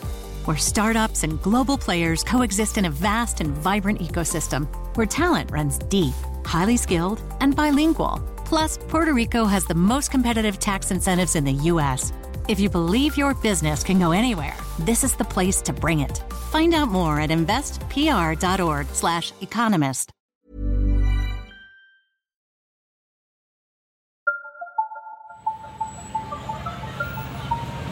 where 0.49 0.57
startups 0.57 1.23
and 1.23 1.39
global 1.43 1.77
players 1.77 2.23
coexist 2.23 2.79
in 2.79 2.85
a 2.85 2.89
vast 2.89 3.39
and 3.39 3.51
vibrant 3.51 3.99
ecosystem 3.99 4.67
where 4.95 5.05
talent 5.05 5.51
runs 5.51 5.77
deep, 5.77 6.15
highly 6.43 6.75
skilled, 6.75 7.21
and 7.39 7.55
bilingual. 7.55 8.19
Plus, 8.45 8.79
Puerto 8.87 9.13
Rico 9.13 9.45
has 9.45 9.65
the 9.65 9.75
most 9.75 10.09
competitive 10.09 10.57
tax 10.57 10.89
incentives 10.89 11.35
in 11.35 11.43
the 11.43 11.53
U.S. 11.73 12.11
If 12.47 12.59
you 12.59 12.67
believe 12.67 13.15
your 13.15 13.35
business 13.35 13.83
can 13.83 13.99
go 13.99 14.11
anywhere, 14.11 14.57
this 14.79 15.03
is 15.03 15.15
the 15.15 15.23
place 15.23 15.61
to 15.61 15.71
bring 15.71 15.99
it. 15.99 16.17
Find 16.49 16.73
out 16.73 16.89
more 16.89 17.19
at 17.19 17.29
investpr.org/economist. 17.29 20.09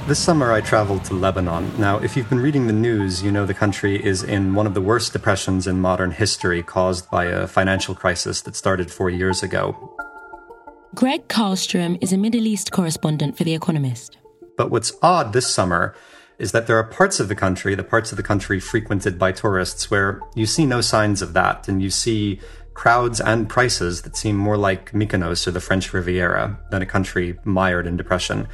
This 0.08 0.20
summer, 0.20 0.54
I 0.54 0.62
traveled 0.62 1.04
to 1.06 1.16
Lebanon. 1.16 1.70
Now, 1.78 1.98
if 1.98 2.16
you've 2.16 2.30
been 2.30 2.40
reading 2.40 2.68
the 2.68 2.72
news, 2.72 3.22
you 3.22 3.30
know 3.30 3.46
the 3.46 3.54
country 3.54 4.02
is 4.02 4.24
in 4.24 4.54
one 4.54 4.66
of 4.66 4.74
the 4.74 4.80
worst 4.80 5.12
depressions 5.12 5.68
in 5.68 5.82
modern 5.82 6.12
history 6.12 6.64
caused 6.64 7.12
by 7.12 7.26
a 7.26 7.46
financial 7.46 7.94
crisis 7.94 8.40
that 8.44 8.56
started 8.56 8.90
four 8.90 9.10
years 9.10 9.44
ago. 9.44 9.76
Gregg 10.96 11.28
Carlstrom 11.28 11.98
is 12.00 12.14
a 12.14 12.18
Middle 12.18 12.48
East 12.48 12.72
correspondent 12.72 13.38
for 13.38 13.44
The 13.44 13.54
Economist. 13.54 14.18
But 14.56 14.72
what's 14.72 14.94
odd 15.02 15.34
this 15.34 15.54
summer 15.54 15.94
is 16.40 16.54
that 16.54 16.68
there 16.68 16.78
are 16.78 16.86
parts 16.86 17.20
of 17.20 17.28
the 17.28 17.36
country, 17.36 17.76
the 17.76 17.84
parts 17.84 18.14
of 18.14 18.16
the 18.16 18.24
country 18.24 18.62
frequented 18.62 19.20
by 19.20 19.34
tourists, 19.34 19.92
where 19.92 20.22
you 20.36 20.46
see 20.46 20.66
no 20.66 20.80
signs 20.80 21.22
of 21.22 21.34
that, 21.34 21.68
and 21.68 21.82
you 21.82 21.90
see 21.90 22.40
crowds 22.74 23.20
and 23.20 23.50
prices 23.50 24.04
that 24.04 24.16
seem 24.16 24.38
more 24.38 24.56
like 24.56 24.94
Mykonos 24.94 25.46
or 25.48 25.52
the 25.52 25.60
French 25.60 25.92
Riviera 25.92 26.58
than 26.72 26.82
a 26.82 26.86
country 26.86 27.38
mired 27.44 27.86
in 27.86 27.98
depression. 27.98 28.48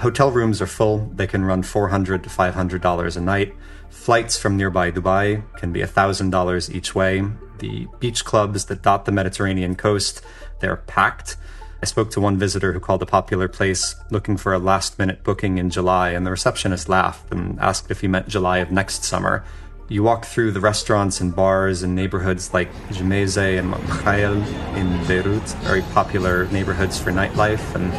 Hotel 0.00 0.30
rooms 0.30 0.62
are 0.62 0.66
full. 0.66 1.10
They 1.12 1.26
can 1.26 1.44
run 1.44 1.64
400 1.64 2.22
to 2.22 2.28
$500 2.30 3.16
a 3.16 3.20
night. 3.20 3.54
Flights 3.90 4.38
from 4.38 4.56
nearby 4.56 4.92
Dubai 4.92 5.42
can 5.58 5.72
be 5.72 5.80
$1,000 5.80 6.74
each 6.74 6.94
way. 6.94 7.24
The 7.58 7.88
beach 7.98 8.24
clubs 8.24 8.66
that 8.66 8.82
dot 8.82 9.06
the 9.06 9.12
Mediterranean 9.12 9.74
coast, 9.74 10.22
they're 10.60 10.76
packed. 10.76 11.36
I 11.82 11.86
spoke 11.86 12.12
to 12.12 12.20
one 12.20 12.38
visitor 12.38 12.72
who 12.72 12.78
called 12.78 13.02
a 13.02 13.06
popular 13.06 13.48
place 13.48 13.96
looking 14.10 14.36
for 14.36 14.52
a 14.52 14.58
last 14.60 15.00
minute 15.00 15.24
booking 15.24 15.58
in 15.58 15.68
July, 15.68 16.10
and 16.10 16.24
the 16.24 16.30
receptionist 16.30 16.88
laughed 16.88 17.32
and 17.32 17.58
asked 17.58 17.90
if 17.90 18.00
he 18.00 18.06
meant 18.06 18.28
July 18.28 18.58
of 18.58 18.70
next 18.70 19.02
summer. 19.02 19.44
You 19.88 20.04
walk 20.04 20.26
through 20.26 20.52
the 20.52 20.60
restaurants 20.60 21.20
and 21.20 21.34
bars 21.34 21.82
in 21.82 21.96
neighborhoods 21.96 22.54
like 22.54 22.72
Gemmayzeh 22.90 23.58
and 23.58 23.70
Mar 23.70 23.80
Mikhael 23.80 24.36
in 24.76 25.06
Beirut, 25.08 25.48
very 25.64 25.82
popular 25.94 26.46
neighborhoods 26.52 27.00
for 27.00 27.10
nightlife, 27.10 27.74
and 27.74 27.92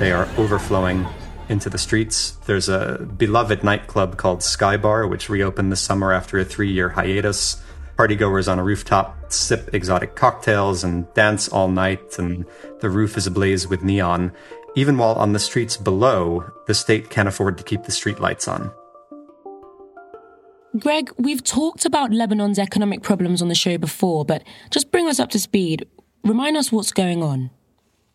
they 0.00 0.12
are 0.12 0.28
overflowing 0.38 1.06
into 1.52 1.70
the 1.70 1.78
streets. 1.78 2.32
There's 2.46 2.68
a 2.68 3.06
beloved 3.16 3.62
nightclub 3.62 4.16
called 4.16 4.42
Sky 4.42 4.76
Bar, 4.76 5.06
which 5.06 5.28
reopened 5.28 5.70
this 5.70 5.80
summer 5.80 6.12
after 6.12 6.38
a 6.38 6.44
three 6.44 6.72
year 6.72 6.88
hiatus. 6.88 7.62
Partygoers 7.96 8.50
on 8.50 8.58
a 8.58 8.64
rooftop 8.64 9.32
sip 9.32 9.72
exotic 9.74 10.16
cocktails 10.16 10.82
and 10.82 11.12
dance 11.14 11.48
all 11.48 11.68
night, 11.68 12.18
and 12.18 12.46
the 12.80 12.90
roof 12.90 13.16
is 13.16 13.26
ablaze 13.26 13.68
with 13.68 13.84
neon. 13.84 14.32
Even 14.74 14.96
while 14.96 15.14
on 15.14 15.34
the 15.34 15.38
streets 15.38 15.76
below, 15.76 16.50
the 16.66 16.74
state 16.74 17.10
can't 17.10 17.28
afford 17.28 17.58
to 17.58 17.64
keep 17.64 17.84
the 17.84 17.92
streetlights 17.92 18.48
on. 18.48 18.72
Gregg, 20.78 21.12
we've 21.18 21.44
talked 21.44 21.84
about 21.84 22.12
Lebanon's 22.12 22.58
economic 22.58 23.02
problems 23.02 23.42
on 23.42 23.48
the 23.48 23.54
show 23.54 23.76
before, 23.76 24.24
but 24.24 24.42
just 24.70 24.90
bring 24.90 25.06
us 25.06 25.20
up 25.20 25.28
to 25.30 25.38
speed. 25.38 25.86
Remind 26.24 26.56
us 26.56 26.72
what's 26.72 26.92
going 26.92 27.22
on. 27.22 27.50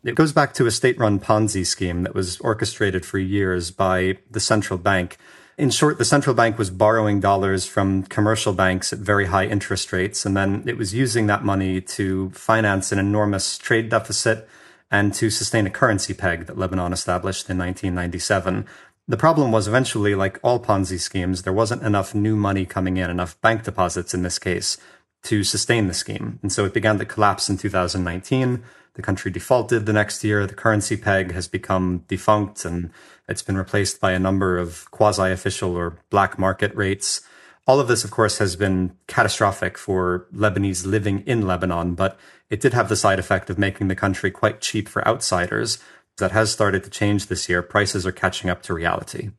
It 0.08 0.16
goes 0.16 0.32
back 0.32 0.54
to 0.54 0.66
a 0.66 0.72
state 0.72 0.98
run 0.98 1.20
Ponzi 1.20 1.66
scheme 1.66 2.04
that 2.04 2.16
was 2.16 2.40
orchestrated 2.40 3.06
for 3.06 3.20
years 3.20 3.72
by 3.72 4.20
the 4.32 4.40
central 4.40 4.80
bank. 4.80 5.18
In 5.58 5.70
short, 5.70 5.98
the 5.98 6.06
central 6.06 6.34
bank 6.34 6.58
was 6.58 6.70
borrowing 6.70 7.20
dollars 7.20 7.66
from 7.66 8.04
commercial 8.04 8.54
banks 8.54 8.94
at 8.94 9.00
very 9.00 9.26
high 9.26 9.48
interest 9.48 9.92
rates, 9.92 10.26
and 10.26 10.38
then 10.38 10.64
it 10.66 10.78
was 10.78 10.94
using 10.94 11.28
that 11.28 11.44
money 11.44 11.82
to 11.82 12.30
finance 12.30 12.94
an 12.94 13.00
enormous 13.00 13.58
trade 13.58 13.90
deficit 13.90 14.48
and 14.90 15.14
to 15.16 15.30
sustain 15.30 15.68
a 15.68 15.70
currency 15.70 16.14
peg 16.14 16.46
that 16.46 16.58
Lebanon 16.58 16.94
established 16.94 17.50
in 17.50 17.58
1997. 17.58 18.66
The 19.10 19.18
problem 19.18 19.52
was 19.52 19.68
eventually, 19.68 20.16
like 20.16 20.40
all 20.42 20.58
Ponzi 20.58 21.02
schemes, 21.02 21.42
there 21.42 21.52
wasn't 21.52 21.84
enough 21.84 22.16
new 22.16 22.38
money 22.38 22.66
coming 22.66 22.96
in, 22.96 23.10
enough 23.10 23.42
bank 23.42 23.66
deposits 23.66 24.14
in 24.14 24.24
this 24.24 24.40
case, 24.40 24.78
to 25.24 25.44
sustain 25.44 25.88
the 25.88 25.94
scheme. 25.94 26.40
And 26.42 26.50
so 26.50 26.64
it 26.64 26.74
began 26.74 26.98
to 26.98 27.06
collapse 27.06 27.50
in 27.50 27.58
2019. 27.58 28.64
The 28.98 29.04
country 29.04 29.30
defaulted 29.30 29.86
the 29.86 29.94
next 29.94 30.24
year. 30.24 30.48
The 30.48 30.56
currency 30.56 30.98
peg 30.98 31.32
has 31.32 31.48
become 31.48 32.04
defunct 32.08 32.66
and 32.66 32.90
it's 33.30 33.44
been 33.44 33.56
replaced 33.56 34.02
by 34.02 34.14
a 34.14 34.20
number 34.20 34.58
of 34.58 34.90
quasi 34.90 35.32
official 35.32 35.76
or 35.76 36.00
black 36.10 36.40
market 36.40 36.76
rates. 36.76 37.22
All 37.68 37.80
of 37.80 37.88
this, 37.88 38.04
of 38.04 38.10
course, 38.10 38.40
has 38.40 38.56
been 38.56 38.98
catastrophic 39.06 39.78
for 39.78 40.26
Lebanese 40.34 40.84
living 40.84 41.20
in 41.28 41.46
Lebanon, 41.46 41.94
but 41.94 42.18
it 42.50 42.60
did 42.60 42.74
have 42.74 42.90
the 42.90 42.96
side 42.96 43.20
effect 43.20 43.52
of 43.52 43.60
making 43.60 43.88
the 43.88 43.96
country 43.96 44.32
quite 44.32 44.62
cheap 44.62 44.90
for 44.90 45.08
outsiders. 45.08 45.78
That 46.18 46.32
has 46.32 46.52
started 46.52 46.84
to 46.84 46.90
change 46.90 47.28
this 47.28 47.48
year. 47.48 47.62
Prices 47.62 48.04
are 48.08 48.12
catching 48.12 48.50
up 48.50 48.64
to 48.64 48.74
reality. 48.74 49.30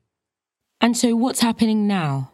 And 0.81 0.97
so, 0.97 1.17
what's 1.17 1.41
happening 1.41 1.89
now? 1.89 2.31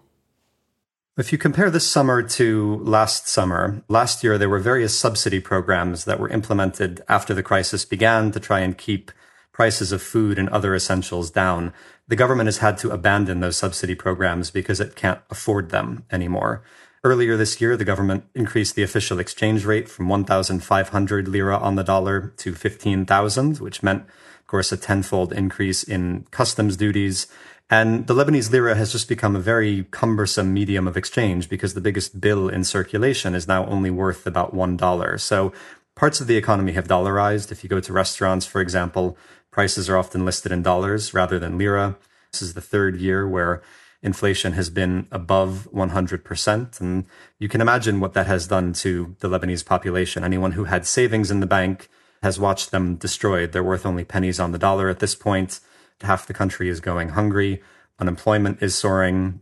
If 1.17 1.31
you 1.31 1.39
compare 1.39 1.71
this 1.71 1.89
summer 1.89 2.25
to 2.25 2.81
last 2.83 3.29
summer, 3.29 3.85
last 3.89 4.25
year 4.25 4.37
there 4.37 4.49
were 4.49 4.59
various 4.59 4.99
subsidy 4.99 5.39
programs 5.39 6.07
that 6.07 6.19
were 6.19 6.29
implemented 6.29 7.05
after 7.09 7.33
the 7.33 7.43
crisis 7.43 7.85
began 7.85 8.33
to 8.33 8.41
try 8.41 8.59
and 8.61 8.77
keep 8.77 9.13
prices 9.53 9.93
of 9.93 10.03
food 10.03 10.41
and 10.41 10.49
other 10.49 10.75
essentials 10.75 11.31
down. 11.31 11.73
The 12.09 12.17
government 12.17 12.49
has 12.49 12.59
had 12.59 12.79
to 12.79 12.91
abandon 12.91 13.39
those 13.39 13.57
subsidy 13.57 13.95
programs 13.95 14.51
because 14.51 14.81
it 14.81 14.97
can't 14.97 15.21
afford 15.31 15.71
them 15.71 16.05
anymore. 16.11 16.65
Earlier 17.05 17.37
this 17.37 17.61
year, 17.61 17.77
the 17.77 17.85
government 17.85 18.25
increased 18.35 18.75
the 18.75 18.83
official 18.83 19.21
exchange 19.21 19.65
rate 19.65 19.89
from 19.89 20.09
1,500 20.09 21.29
lira 21.29 21.57
on 21.57 21.77
the 21.77 21.85
dollar 21.85 22.33
to 22.39 22.55
15,000, 22.55 23.61
which 23.61 23.85
meant, 23.85 24.03
of 24.41 24.47
course, 24.49 24.73
a 24.73 24.77
tenfold 24.77 25.33
increase 25.33 25.85
in 25.85 26.27
customs 26.33 26.77
duties 26.77 27.29
and 27.75 28.07
the 28.07 28.15
Lebanese 28.15 28.53
lira 28.53 28.77
has 28.77 28.93
just 28.93 29.09
become 29.09 29.35
a 29.35 29.41
very 29.41 29.83
cumbersome 29.91 30.55
medium 30.55 30.87
of 30.87 30.97
exchange 30.97 31.49
because 31.49 31.75
the 31.75 31.81
biggest 31.81 32.21
bill 32.21 32.49
in 32.49 32.63
circulation 32.63 33.35
is 33.35 33.49
now 33.49 33.67
only 33.67 33.91
worth 33.91 34.29
about 34.29 34.55
$1. 34.55 35.21
So 35.21 35.53
parts 35.97 36.21
of 36.21 36.29
the 36.29 36.37
economy 36.37 36.71
have 36.75 36.87
dollarized. 36.87 37.51
If 37.51 37.65
you 37.65 37.69
go 37.69 37.81
to 37.81 37.93
restaurants, 37.93 38.47
for 38.47 38.61
example, 38.61 39.19
prices 39.51 39.91
are 39.91 39.99
often 39.99 40.25
listed 40.25 40.53
in 40.53 40.63
dollars 40.63 41.13
rather 41.13 41.41
than 41.41 41.59
lira. 41.59 41.97
This 42.31 42.43
is 42.43 42.55
the 42.55 42.61
third 42.61 42.95
year 42.95 43.27
where 43.27 43.61
inflation 44.05 44.53
has 44.53 44.71
been 44.71 45.09
above 45.11 45.67
100%. 45.75 46.81
And 46.81 47.07
you 47.41 47.49
can 47.49 47.61
imagine 47.61 47.99
what 47.99 48.15
that 48.15 48.29
has 48.29 48.47
done 48.47 48.73
to 48.85 49.17
the 49.19 49.29
Lebanese 49.29 49.67
population. 49.67 50.23
Anyone 50.23 50.53
who 50.53 50.65
had 50.65 50.87
savings 50.87 51.29
in 51.29 51.41
the 51.41 51.55
bank 51.59 51.89
has 52.23 52.39
watched 52.39 52.71
them 52.71 52.95
destroyed. 52.95 53.51
They're 53.51 53.65
worth 53.65 53.85
only 53.85 54.05
pennies 54.05 54.39
on 54.39 54.53
the 54.53 54.59
dollar 54.59 54.89
at 54.89 55.01
this 55.01 55.17
point 55.17 55.59
half 56.03 56.27
the 56.27 56.35
country 56.35 56.69
is 56.69 56.81
going 56.81 57.11
hungry, 57.11 57.63
unemployment 57.99 58.63
is 58.63 58.75
soaring. 58.75 59.41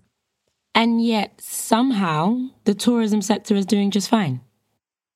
And 0.74 1.04
yet, 1.04 1.40
somehow, 1.40 2.48
the 2.64 2.74
tourism 2.74 3.22
sector 3.22 3.54
is 3.54 3.66
doing 3.66 3.90
just 3.90 4.08
fine. 4.08 4.40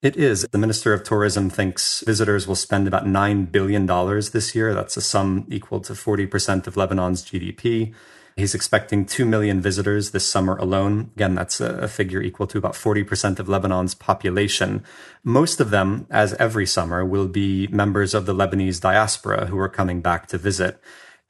It 0.02 0.16
is. 0.16 0.46
The 0.52 0.58
Minister 0.58 0.92
of 0.92 1.02
Tourism 1.02 1.48
thinks 1.48 2.04
visitors 2.06 2.46
will 2.46 2.54
spend 2.54 2.86
about 2.86 3.06
$9 3.06 3.50
billion 3.50 3.86
this 3.86 4.54
year. 4.54 4.74
That's 4.74 4.96
a 4.96 5.00
sum 5.00 5.46
equal 5.50 5.80
to 5.80 5.94
40% 5.94 6.66
of 6.66 6.76
Lebanon's 6.76 7.24
GDP. 7.24 7.94
He's 8.36 8.54
expecting 8.54 9.06
2 9.06 9.24
million 9.24 9.62
visitors 9.62 10.10
this 10.10 10.28
summer 10.28 10.56
alone. 10.58 11.10
Again, 11.16 11.34
that's 11.34 11.58
a 11.58 11.88
figure 11.88 12.20
equal 12.20 12.46
to 12.48 12.58
about 12.58 12.74
40% 12.74 13.38
of 13.38 13.48
Lebanon's 13.48 13.94
population. 13.94 14.84
Most 15.24 15.58
of 15.58 15.70
them, 15.70 16.06
as 16.10 16.34
every 16.34 16.66
summer, 16.66 17.02
will 17.02 17.28
be 17.28 17.66
members 17.68 18.12
of 18.12 18.26
the 18.26 18.34
Lebanese 18.34 18.78
diaspora 18.78 19.46
who 19.46 19.58
are 19.58 19.70
coming 19.70 20.02
back 20.02 20.26
to 20.26 20.36
visit. 20.36 20.78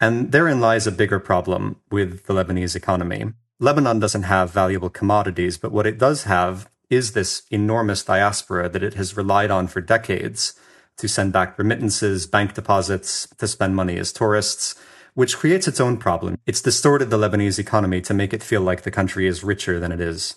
And 0.00 0.33
therein 0.33 0.61
lies 0.61 0.87
a 0.87 0.93
bigger 0.93 1.19
problem 1.19 1.76
with 1.91 2.26
the 2.26 2.35
Lebanese 2.35 2.76
economy. 2.76 3.33
Lebanon 3.59 3.99
doesn't 3.99 4.25
have 4.25 4.50
valuable 4.50 4.91
commodities, 4.91 5.57
but 5.57 5.73
what 5.73 5.87
it 5.87 5.99
does 5.99 6.25
have 6.25 6.69
is 6.91 7.12
this 7.12 7.43
enormous 7.50 8.05
diaspora 8.05 8.69
that 8.69 8.83
it 8.83 8.95
has 8.95 9.17
relied 9.17 9.50
on 9.50 9.67
for 9.67 9.81
decades 9.81 10.55
to 10.99 11.09
send 11.09 11.33
back 11.33 11.59
remittances, 11.59 12.26
bank 12.26 12.55
deposits, 12.55 13.26
to 13.38 13.49
spend 13.49 13.75
money 13.75 13.97
as 13.99 14.12
tourists, 14.12 14.75
which 15.15 15.37
creates 15.37 15.67
its 15.67 15.81
own 15.81 15.97
problem. 15.97 16.38
It's 16.47 16.61
distorted 16.61 17.11
the 17.11 17.19
Lebanese 17.19 17.59
economy 17.59 18.00
to 18.03 18.15
make 18.15 18.35
it 18.35 18.43
feel 18.43 18.61
like 18.61 18.83
the 18.83 18.91
country 18.91 19.26
is 19.26 19.43
richer 19.43 19.81
than 19.81 19.93
it 19.93 20.00
is. 20.00 20.37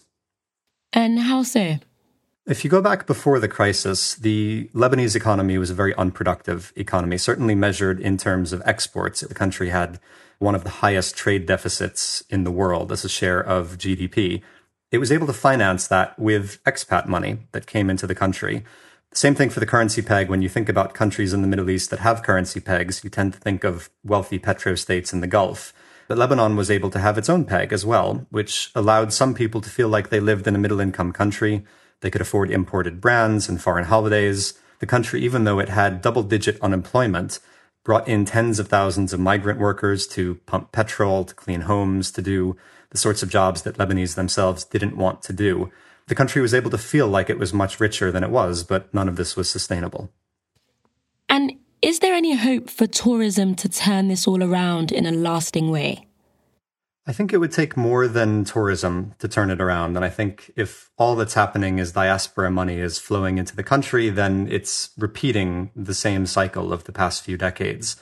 And 0.94 1.20
how 1.20 1.44
so? 1.44 1.78
If 2.50 2.64
you 2.64 2.70
go 2.70 2.82
back 2.82 3.08
before 3.08 3.40
the 3.40 3.48
crisis, 3.48 4.16
the 4.16 4.70
Lebanese 4.74 5.16
economy 5.16 5.58
was 5.58 5.70
a 5.70 5.76
very 5.76 5.94
unproductive 5.96 6.74
economy, 6.76 7.18
certainly 7.18 7.56
measured 7.56 8.00
in 8.02 8.18
terms 8.18 8.52
of 8.52 8.62
exports. 8.66 9.22
The 9.22 9.34
country 9.34 9.70
had 9.70 10.00
one 10.40 10.56
of 10.56 10.64
the 10.64 10.70
highest 10.82 11.16
trade 11.16 11.46
deficits 11.46 12.24
in 12.30 12.44
the 12.44 12.52
world 12.52 12.92
as 12.92 13.06
a 13.06 13.10
share 13.10 13.40
of 13.40 13.78
GDP 13.78 14.42
it 14.92 14.98
was 14.98 15.12
able 15.12 15.28
to 15.28 15.34
finance 15.34 15.88
that 15.88 16.18
with 16.18 16.64
expat 16.64 17.08
money 17.08 17.40
that 17.52 17.68
came 17.68 17.90
into 17.90 18.08
the 18.08 18.16
country. 18.16 18.64
Same 19.14 19.36
thing 19.36 19.50
for 19.50 19.60
the 19.60 19.66
currency 19.66 20.02
peg. 20.02 20.30
When 20.30 20.42
you 20.42 20.50
think 20.50 20.70
about 20.70 20.94
countries 20.94 21.34
in 21.34 21.42
the 21.42 21.48
Middle 21.48 21.70
East 21.70 21.90
that 21.90 22.00
have 22.00 22.24
currency 22.24 22.60
pegs, 22.60 23.04
you 23.04 23.10
tend 23.10 23.34
to 23.34 23.40
think 23.40 23.64
of 23.64 23.90
wealthy 24.04 24.40
petrostates 24.40 25.14
in 25.14 25.22
the 25.22 25.28
Gulf. 25.28 25.74
But 26.08 26.18
Lebanon 26.18 26.56
was 26.56 26.72
able 26.72 26.90
to 26.92 27.00
have 27.00 27.18
its 27.18 27.30
own 27.30 27.46
peg 27.46 27.72
as 27.72 27.86
well, 27.86 28.26
which 28.32 28.72
allowed 28.74 29.14
some 29.14 29.34
people 29.34 29.62
to 29.62 29.70
feel 29.70 29.90
like 29.90 30.10
they 30.10 30.20
lived 30.20 30.48
in 30.48 30.56
a 30.56 30.60
middle 30.60 30.80
income 30.80 31.12
country. 31.12 31.64
They 32.02 32.10
could 32.10 32.22
afford 32.22 32.52
imported 32.52 33.02
brands 33.02 33.50
and 33.50 33.62
foreign 33.62 33.86
holidays. 33.86 34.54
The 34.80 34.86
country, 34.86 35.22
even 35.22 35.44
though 35.44 35.60
it 35.60 35.70
had 35.70 36.02
double 36.02 36.24
digit 36.24 36.58
unemployment, 36.62 37.40
brought 37.84 38.08
in 38.08 38.26
tens 38.26 38.60
of 38.60 38.68
thousands 38.68 39.14
of 39.14 39.20
migrant 39.20 39.60
workers 39.60 40.08
to 40.08 40.36
pump 40.46 40.72
petrol, 40.72 41.26
to 41.26 41.34
clean 41.34 41.62
homes, 41.62 42.12
to 42.12 42.22
do 42.22 42.56
the 42.92 42.98
sorts 42.98 43.22
of 43.24 43.30
jobs 43.30 43.62
that 43.64 43.78
Lebanese 43.78 44.16
themselves 44.16 44.64
didn't 44.64 44.98
want 44.98 45.22
to 45.24 45.34
do. 45.34 45.72
The 46.08 46.16
country 46.16 46.42
was 46.42 46.54
able 46.54 46.72
to 46.72 46.78
feel 46.78 47.08
like 47.08 47.30
it 47.30 47.38
was 47.38 47.54
much 47.54 47.80
richer 47.80 48.12
than 48.12 48.24
it 48.24 48.32
was, 48.32 48.64
but 48.64 48.92
none 48.94 49.08
of 49.08 49.16
this 49.16 49.36
was 49.36 49.50
sustainable. 49.50 50.12
And 51.28 51.54
is 51.82 52.00
there 52.00 52.14
any 52.14 52.36
hope 52.36 52.70
for 52.70 52.88
tourism 52.88 53.56
to 53.56 53.70
turn 53.70 54.08
this 54.08 54.28
all 54.28 54.44
around 54.44 54.92
in 54.92 55.06
a 55.06 55.12
lasting 55.12 55.70
way? 55.70 56.09
I 57.10 57.12
think 57.12 57.34
it 57.34 57.38
would 57.38 57.52
take 57.52 57.76
more 57.76 58.08
than 58.08 58.44
tourism 58.44 59.16
to 59.18 59.28
turn 59.28 59.50
it 59.50 59.60
around. 59.60 59.96
And 59.96 60.06
I 60.06 60.10
think 60.10 60.52
if 60.56 60.92
all 60.96 61.16
that's 61.16 61.34
happening 61.34 61.80
is 61.80 61.94
diaspora 61.94 62.52
money 62.52 62.78
is 62.78 63.00
flowing 63.00 63.40
into 63.40 63.56
the 63.56 63.64
country, 63.64 64.12
then 64.12 64.48
it's 64.52 64.92
repeating 64.96 65.72
the 65.76 65.96
same 65.96 66.28
cycle 66.28 66.72
of 66.72 66.84
the 66.84 66.92
past 66.92 67.24
few 67.24 67.36
decades. 67.36 67.96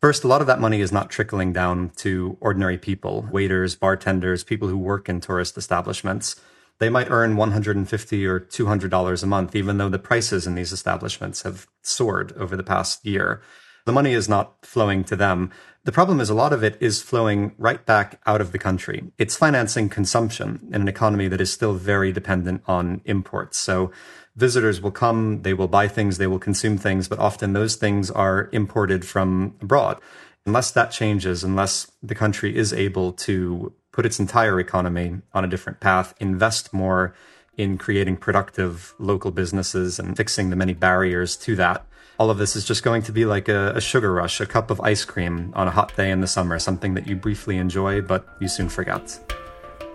First, 0.00 0.22
a 0.22 0.28
lot 0.28 0.40
of 0.40 0.46
that 0.46 0.60
money 0.60 0.80
is 0.80 0.92
not 0.92 1.10
trickling 1.10 1.52
down 1.52 1.90
to 1.96 2.36
ordinary 2.40 2.78
people, 2.78 3.26
waiters, 3.32 3.74
bartenders, 3.74 4.44
people 4.44 4.68
who 4.68 4.78
work 4.78 5.08
in 5.08 5.20
tourist 5.20 5.58
establishments. 5.58 6.36
They 6.78 6.88
might 6.88 7.10
earn 7.10 7.34
150 7.34 8.26
or 8.26 8.38
$200 8.38 9.22
a 9.22 9.26
month, 9.26 9.56
even 9.56 9.78
though 9.78 9.88
the 9.88 9.98
prices 9.98 10.46
in 10.46 10.54
these 10.54 10.70
establishments 10.70 11.42
have 11.42 11.66
soared 11.82 12.30
over 12.36 12.56
the 12.56 12.62
past 12.62 13.04
year. 13.04 13.42
The 13.84 13.92
money 13.92 14.12
is 14.12 14.28
not 14.28 14.64
flowing 14.64 15.02
to 15.04 15.16
them. 15.16 15.50
The 15.84 15.92
problem 15.92 16.20
is 16.20 16.30
a 16.30 16.34
lot 16.34 16.52
of 16.52 16.62
it 16.62 16.76
is 16.80 17.02
flowing 17.02 17.54
right 17.58 17.84
back 17.84 18.20
out 18.24 18.40
of 18.40 18.52
the 18.52 18.58
country. 18.58 19.10
It's 19.18 19.36
financing 19.36 19.88
consumption 19.88 20.68
in 20.68 20.82
an 20.82 20.88
economy 20.88 21.26
that 21.28 21.40
is 21.40 21.52
still 21.52 21.74
very 21.74 22.12
dependent 22.12 22.62
on 22.66 23.00
imports. 23.04 23.58
So 23.58 23.90
visitors 24.36 24.80
will 24.80 24.92
come, 24.92 25.42
they 25.42 25.54
will 25.54 25.66
buy 25.66 25.88
things, 25.88 26.18
they 26.18 26.28
will 26.28 26.38
consume 26.38 26.78
things, 26.78 27.08
but 27.08 27.18
often 27.18 27.52
those 27.52 27.74
things 27.74 28.10
are 28.10 28.48
imported 28.52 29.04
from 29.04 29.56
abroad. 29.60 30.00
Unless 30.46 30.70
that 30.72 30.92
changes, 30.92 31.42
unless 31.42 31.90
the 32.02 32.14
country 32.14 32.56
is 32.56 32.72
able 32.72 33.12
to 33.12 33.72
put 33.90 34.06
its 34.06 34.20
entire 34.20 34.58
economy 34.60 35.20
on 35.34 35.44
a 35.44 35.48
different 35.48 35.80
path, 35.80 36.14
invest 36.20 36.72
more 36.72 37.14
in 37.56 37.76
creating 37.76 38.16
productive 38.16 38.94
local 38.98 39.30
businesses 39.30 39.98
and 39.98 40.16
fixing 40.16 40.50
the 40.50 40.56
many 40.56 40.72
barriers 40.72 41.36
to 41.36 41.54
that, 41.56 41.84
all 42.18 42.30
of 42.30 42.38
this 42.38 42.56
is 42.56 42.64
just 42.64 42.82
going 42.82 43.02
to 43.02 43.12
be 43.12 43.24
like 43.24 43.48
a, 43.48 43.72
a, 43.74 43.80
sugar 43.80 44.12
rush, 44.12 44.40
a 44.40 44.46
cup 44.46 44.70
of 44.70 44.80
ice 44.80 45.04
cream 45.04 45.52
on 45.54 45.68
a 45.68 45.70
hot 45.70 45.96
day 45.96 46.10
in 46.10 46.20
the 46.20 46.26
summer, 46.26 46.58
something 46.58 46.94
that 46.94 47.06
you 47.06 47.16
briefly 47.16 47.56
enjoy, 47.56 48.00
but 48.00 48.26
you 48.40 48.48
soon 48.48 48.68
forget. 48.68 49.18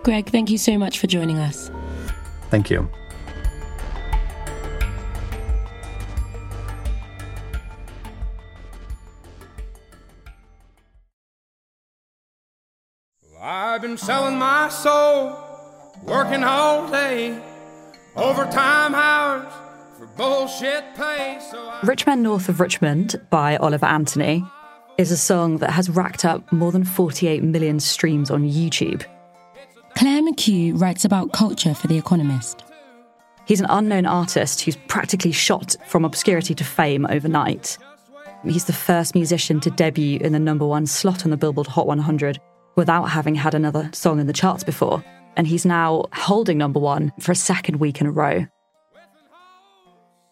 Gregg, 0.02 0.30
thank 0.30 0.50
you 0.50 0.58
so 0.58 0.78
much 0.78 0.98
for 0.98 1.06
joining 1.06 1.38
us. 1.38 1.70
Thank 2.50 2.70
you. 2.70 2.88
I've 13.40 13.82
been 13.82 13.96
selling 13.96 14.36
my 14.36 14.68
soul, 14.68 15.38
working 16.02 16.42
all 16.42 16.90
day, 16.90 17.40
overtime 18.16 18.94
hours 18.94 19.52
for 19.52 19.67
bullshit 19.67 19.67
pay. 20.96 21.38
So 21.50 21.58
I- 21.58 21.80
Rich 21.84 22.06
Men 22.06 22.22
North 22.22 22.48
of 22.48 22.60
Richmond 22.60 23.20
by 23.30 23.56
Oliver 23.56 23.86
Anthony 23.86 24.44
is 24.96 25.10
a 25.10 25.16
song 25.16 25.58
that 25.58 25.70
has 25.70 25.88
racked 25.90 26.24
up 26.24 26.50
more 26.52 26.72
than 26.72 26.84
48 26.84 27.42
million 27.42 27.80
streams 27.80 28.30
on 28.30 28.42
YouTube. 28.44 29.04
Claire 29.96 30.22
McHugh 30.22 30.80
writes 30.80 31.04
about 31.04 31.32
culture 31.32 31.74
for 31.74 31.86
The 31.86 31.98
Economist. 31.98 32.64
He's 33.46 33.60
an 33.60 33.66
unknown 33.70 34.06
artist 34.06 34.60
who's 34.60 34.76
practically 34.88 35.32
shot 35.32 35.76
from 35.86 36.04
obscurity 36.04 36.54
to 36.54 36.64
fame 36.64 37.06
overnight. 37.08 37.78
He's 38.44 38.66
the 38.66 38.72
first 38.72 39.14
musician 39.14 39.58
to 39.60 39.70
debut 39.70 40.18
in 40.20 40.32
the 40.32 40.38
number 40.38 40.66
one 40.66 40.86
slot 40.86 41.24
on 41.24 41.30
the 41.30 41.36
Billboard 41.36 41.66
Hot 41.68 41.86
100 41.86 42.38
without 42.76 43.04
having 43.06 43.34
had 43.34 43.54
another 43.54 43.90
song 43.92 44.20
in 44.20 44.26
the 44.26 44.32
charts 44.32 44.62
before. 44.62 45.02
And 45.36 45.46
he's 45.46 45.64
now 45.64 46.04
holding 46.12 46.58
number 46.58 46.78
one 46.78 47.12
for 47.20 47.32
a 47.32 47.36
second 47.36 47.76
week 47.80 48.00
in 48.00 48.06
a 48.06 48.12
row. 48.12 48.46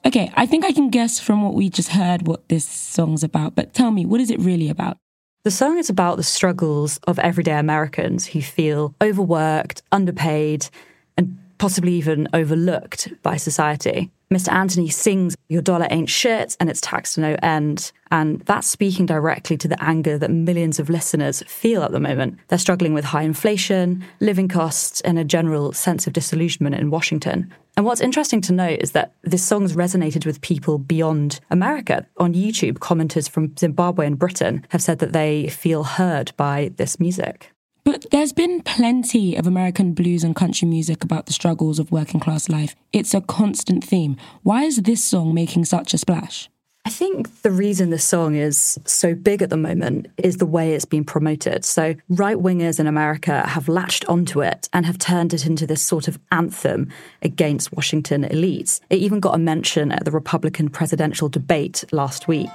Okay, 0.07 0.31
I 0.37 0.47
think 0.47 0.65
I 0.65 0.71
can 0.71 0.89
guess 0.89 1.19
from 1.19 1.43
what 1.43 1.55
we 1.55 1.69
just 1.69 1.89
heard 1.89 2.29
what 2.29 2.49
this 2.49 2.65
song's 2.65 3.25
about, 3.25 3.57
but 3.57 3.75
tell 3.75 3.91
me, 3.91 4.07
what 4.07 4.21
is 4.21 4.31
it 4.31 4.39
really 4.39 4.69
about? 4.69 4.99
The 5.43 5.51
song 5.51 5.79
is 5.79 5.91
about 5.91 6.17
the 6.17 6.23
struggles 6.23 6.99
of 7.09 7.19
everyday 7.19 7.59
Americans 7.59 8.25
who 8.27 8.41
feel 8.41 8.95
overworked, 9.03 9.83
underpaid, 9.91 10.69
and 11.17 11.39
possibly 11.59 11.95
even 11.95 12.29
overlooked 12.33 13.09
by 13.23 13.37
society. 13.37 14.11
Mr. 14.33 14.53
Anthony 14.53 14.89
sings, 14.89 15.37
Your 15.49 15.63
dollar 15.63 15.87
ain't 15.91 16.11
shit 16.11 16.57
and 16.59 16.69
it's 16.69 16.81
taxed 16.81 17.15
to 17.15 17.21
no 17.21 17.37
end. 17.43 17.93
And 18.11 18.41
that's 18.41 18.69
speaking 18.69 19.07
directly 19.07 19.57
to 19.59 19.69
the 19.69 19.81
anger 19.83 20.19
that 20.19 20.31
millions 20.31 20.81
of 20.81 20.91
listeners 20.91 21.43
feel 21.47 21.83
at 21.85 21.93
the 21.93 22.01
moment. 22.01 22.39
They're 22.49 22.59
struggling 22.59 22.93
with 22.93 23.05
high 23.05 23.23
inflation, 23.23 24.05
living 24.21 24.49
costs, 24.49 25.01
and 25.03 25.19
a 25.19 25.25
general 25.25 25.73
sense 25.73 26.07
of 26.07 26.13
disillusionment 26.13 26.75
in 26.75 26.91
Washington. 26.91 27.53
And 27.77 27.85
what's 27.85 28.01
interesting 28.01 28.41
to 28.43 28.53
note 28.53 28.81
is 28.81 28.93
that 28.93 29.13
this 29.23 29.45
song's 29.45 29.75
resonated 29.75 30.27
with 30.27 30.41
people 30.41 30.79
beyond 30.79 31.41
America. 31.51 32.07
On 32.17 32.33
YouTube, 32.35 32.79
commenters 32.79 33.29
from 33.29 33.57
Zimbabwe 33.57 34.07
and 34.07 34.19
Britain 34.19 34.67
have 34.71 34.83
said 34.83 34.99
that 35.01 35.13
they 35.13 35.49
feel 35.49 35.85
heard 35.85 36.33
by 36.37 36.73
this 36.77 36.99
music. 36.99 37.53
But 37.87 38.05
there's 38.11 38.33
been 38.33 38.63
plenty 38.63 39.37
of 39.37 39.47
American 39.47 39.93
blues 39.93 40.25
and 40.25 40.35
country 40.35 40.67
music 40.67 41.05
about 41.05 41.27
the 41.27 41.33
struggles 41.33 41.79
of 41.79 41.93
working 41.93 42.19
class 42.19 42.49
life. 42.49 42.75
It's 42.93 43.15
a 43.15 43.21
constant 43.21 43.85
theme. 43.85 44.17
Why 44.43 44.65
is 44.65 44.79
this 44.79 45.05
song 45.05 45.33
making 45.33 45.67
such 45.67 45.95
a 45.95 45.99
splash? 45.99 46.51
I 46.85 46.91
think 46.91 47.43
the 47.43 47.53
reason 47.53 47.91
this 47.91 48.03
song 48.03 48.35
is 48.35 48.77
so 48.87 49.15
big 49.15 49.41
at 49.41 49.51
the 49.51 49.57
moment 49.57 50.09
is 50.17 50.39
the 50.39 50.47
way 50.47 50.75
it's 50.75 50.85
been 50.85 51.05
promoted. 51.05 51.65
So, 51.65 51.95
right 52.09 52.37
wingers 52.37 52.81
in 52.81 52.89
America 52.89 53.47
have 53.47 53.69
latched 53.69 54.05
onto 54.07 54.43
it 54.43 54.69
and 54.73 54.85
have 54.85 54.99
turned 54.99 55.33
it 55.33 55.47
into 55.47 55.65
this 55.65 55.81
sort 55.81 56.09
of 56.09 56.19
anthem 56.33 56.91
against 57.23 57.73
Washington 57.73 58.25
elites. 58.25 58.81
It 58.91 58.99
even 58.99 59.21
got 59.21 59.37
a 59.37 59.39
mention 59.39 59.93
at 59.93 60.05
the 60.05 60.11
Republican 60.11 60.71
presidential 60.71 61.29
debate 61.29 61.85
last 61.93 62.27
week. 62.27 62.51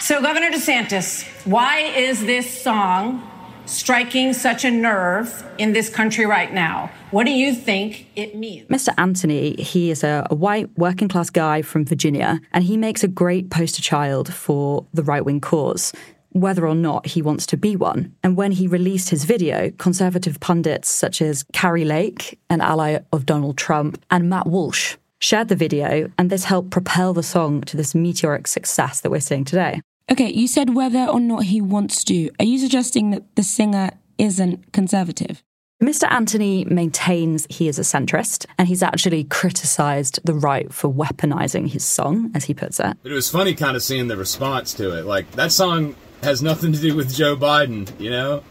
So, 0.00 0.20
Governor 0.20 0.50
DeSantis, 0.50 1.24
why 1.46 1.78
is 1.78 2.26
this 2.26 2.60
song 2.60 3.30
striking 3.66 4.32
such 4.32 4.64
a 4.64 4.70
nerve 4.70 5.44
in 5.58 5.72
this 5.72 5.88
country 5.88 6.26
right 6.26 6.52
now? 6.52 6.90
What 7.10 7.24
do 7.24 7.32
you 7.32 7.54
think 7.54 8.08
it 8.16 8.34
means? 8.36 8.68
Mr. 8.68 8.92
Anthony, 8.98 9.54
he 9.54 9.90
is 9.90 10.04
a, 10.04 10.26
white 10.30 10.68
working 10.76 11.08
class 11.08 11.30
guy 11.30 11.62
from 11.62 11.84
Virginia, 11.84 12.40
and 12.52 12.64
he 12.64 12.76
makes 12.76 13.04
a 13.04 13.08
great 13.08 13.50
poster 13.50 13.82
child 13.82 14.32
for 14.32 14.84
the 14.92 15.02
right 15.02 15.24
wing 15.24 15.40
cause. 15.40 15.92
whether 16.34 16.66
or 16.66 16.74
not 16.74 17.06
he 17.06 17.22
wants 17.22 17.46
to 17.46 17.56
be 17.56 17.76
one. 17.76 18.12
And 18.24 18.36
when 18.36 18.50
he 18.50 18.66
released 18.66 19.08
his 19.08 19.24
video, 19.24 19.70
conservative 19.78 20.40
pundits 20.40 20.88
such 20.88 21.22
as 21.22 21.44
Kari 21.52 21.84
Lake, 21.84 22.40
an 22.50 22.60
ally 22.60 22.98
of 23.12 23.24
Donald 23.24 23.56
Trump, 23.56 24.04
and 24.10 24.28
Matt 24.28 24.48
Walsh 24.48 24.96
shared 25.20 25.46
the 25.48 25.56
video, 25.56 26.10
and 26.18 26.30
this 26.30 26.44
helped 26.44 26.70
propel 26.70 27.14
the 27.14 27.22
song 27.22 27.62
to 27.62 27.76
this 27.76 27.94
meteoric 27.94 28.48
success 28.48 29.00
that 29.00 29.10
we're 29.10 29.20
seeing 29.20 29.44
today. 29.44 29.80
Okay, 30.10 30.30
you 30.30 30.46
said 30.46 30.74
whether 30.74 31.06
or 31.06 31.18
not 31.18 31.44
he 31.44 31.60
wants 31.60 32.04
to. 32.04 32.30
Are 32.38 32.44
you 32.44 32.58
suggesting 32.58 33.10
that 33.10 33.36
the 33.36 33.42
singer 33.42 33.90
isn't 34.18 34.72
conservative? 34.72 35.42
Mr. 35.82 36.10
Anthony 36.10 36.64
maintains 36.66 37.46
he 37.48 37.68
is 37.68 37.78
a 37.78 37.82
centrist, 37.82 38.46
and 38.58 38.68
he's 38.68 38.82
actually 38.82 39.24
criticised 39.24 40.20
the 40.24 40.34
right 40.34 40.72
for 40.72 40.92
weaponizing 40.92 41.68
his 41.68 41.84
song, 41.84 42.30
as 42.34 42.44
he 42.44 42.54
puts 42.54 42.78
it. 42.78 42.96
But 43.02 43.12
it 43.12 43.14
was 43.14 43.30
funny 43.30 43.54
kind 43.54 43.76
of 43.76 43.82
seeing 43.82 44.08
the 44.08 44.16
response 44.16 44.74
to 44.74 44.96
it. 44.96 45.04
Like, 45.04 45.30
that 45.32 45.52
song 45.52 45.96
has 46.22 46.42
nothing 46.42 46.72
to 46.72 46.80
do 46.80 46.94
with 46.94 47.14
Joe 47.14 47.36
Biden, 47.36 47.88
you 47.98 48.10
know? 48.10 48.44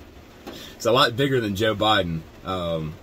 It's 0.75 0.85
a 0.85 0.91
lot 0.91 1.15
bigger 1.15 1.39
than 1.39 1.55
Joe 1.55 1.75
Biden. 1.75 2.21
Um, 2.43 2.95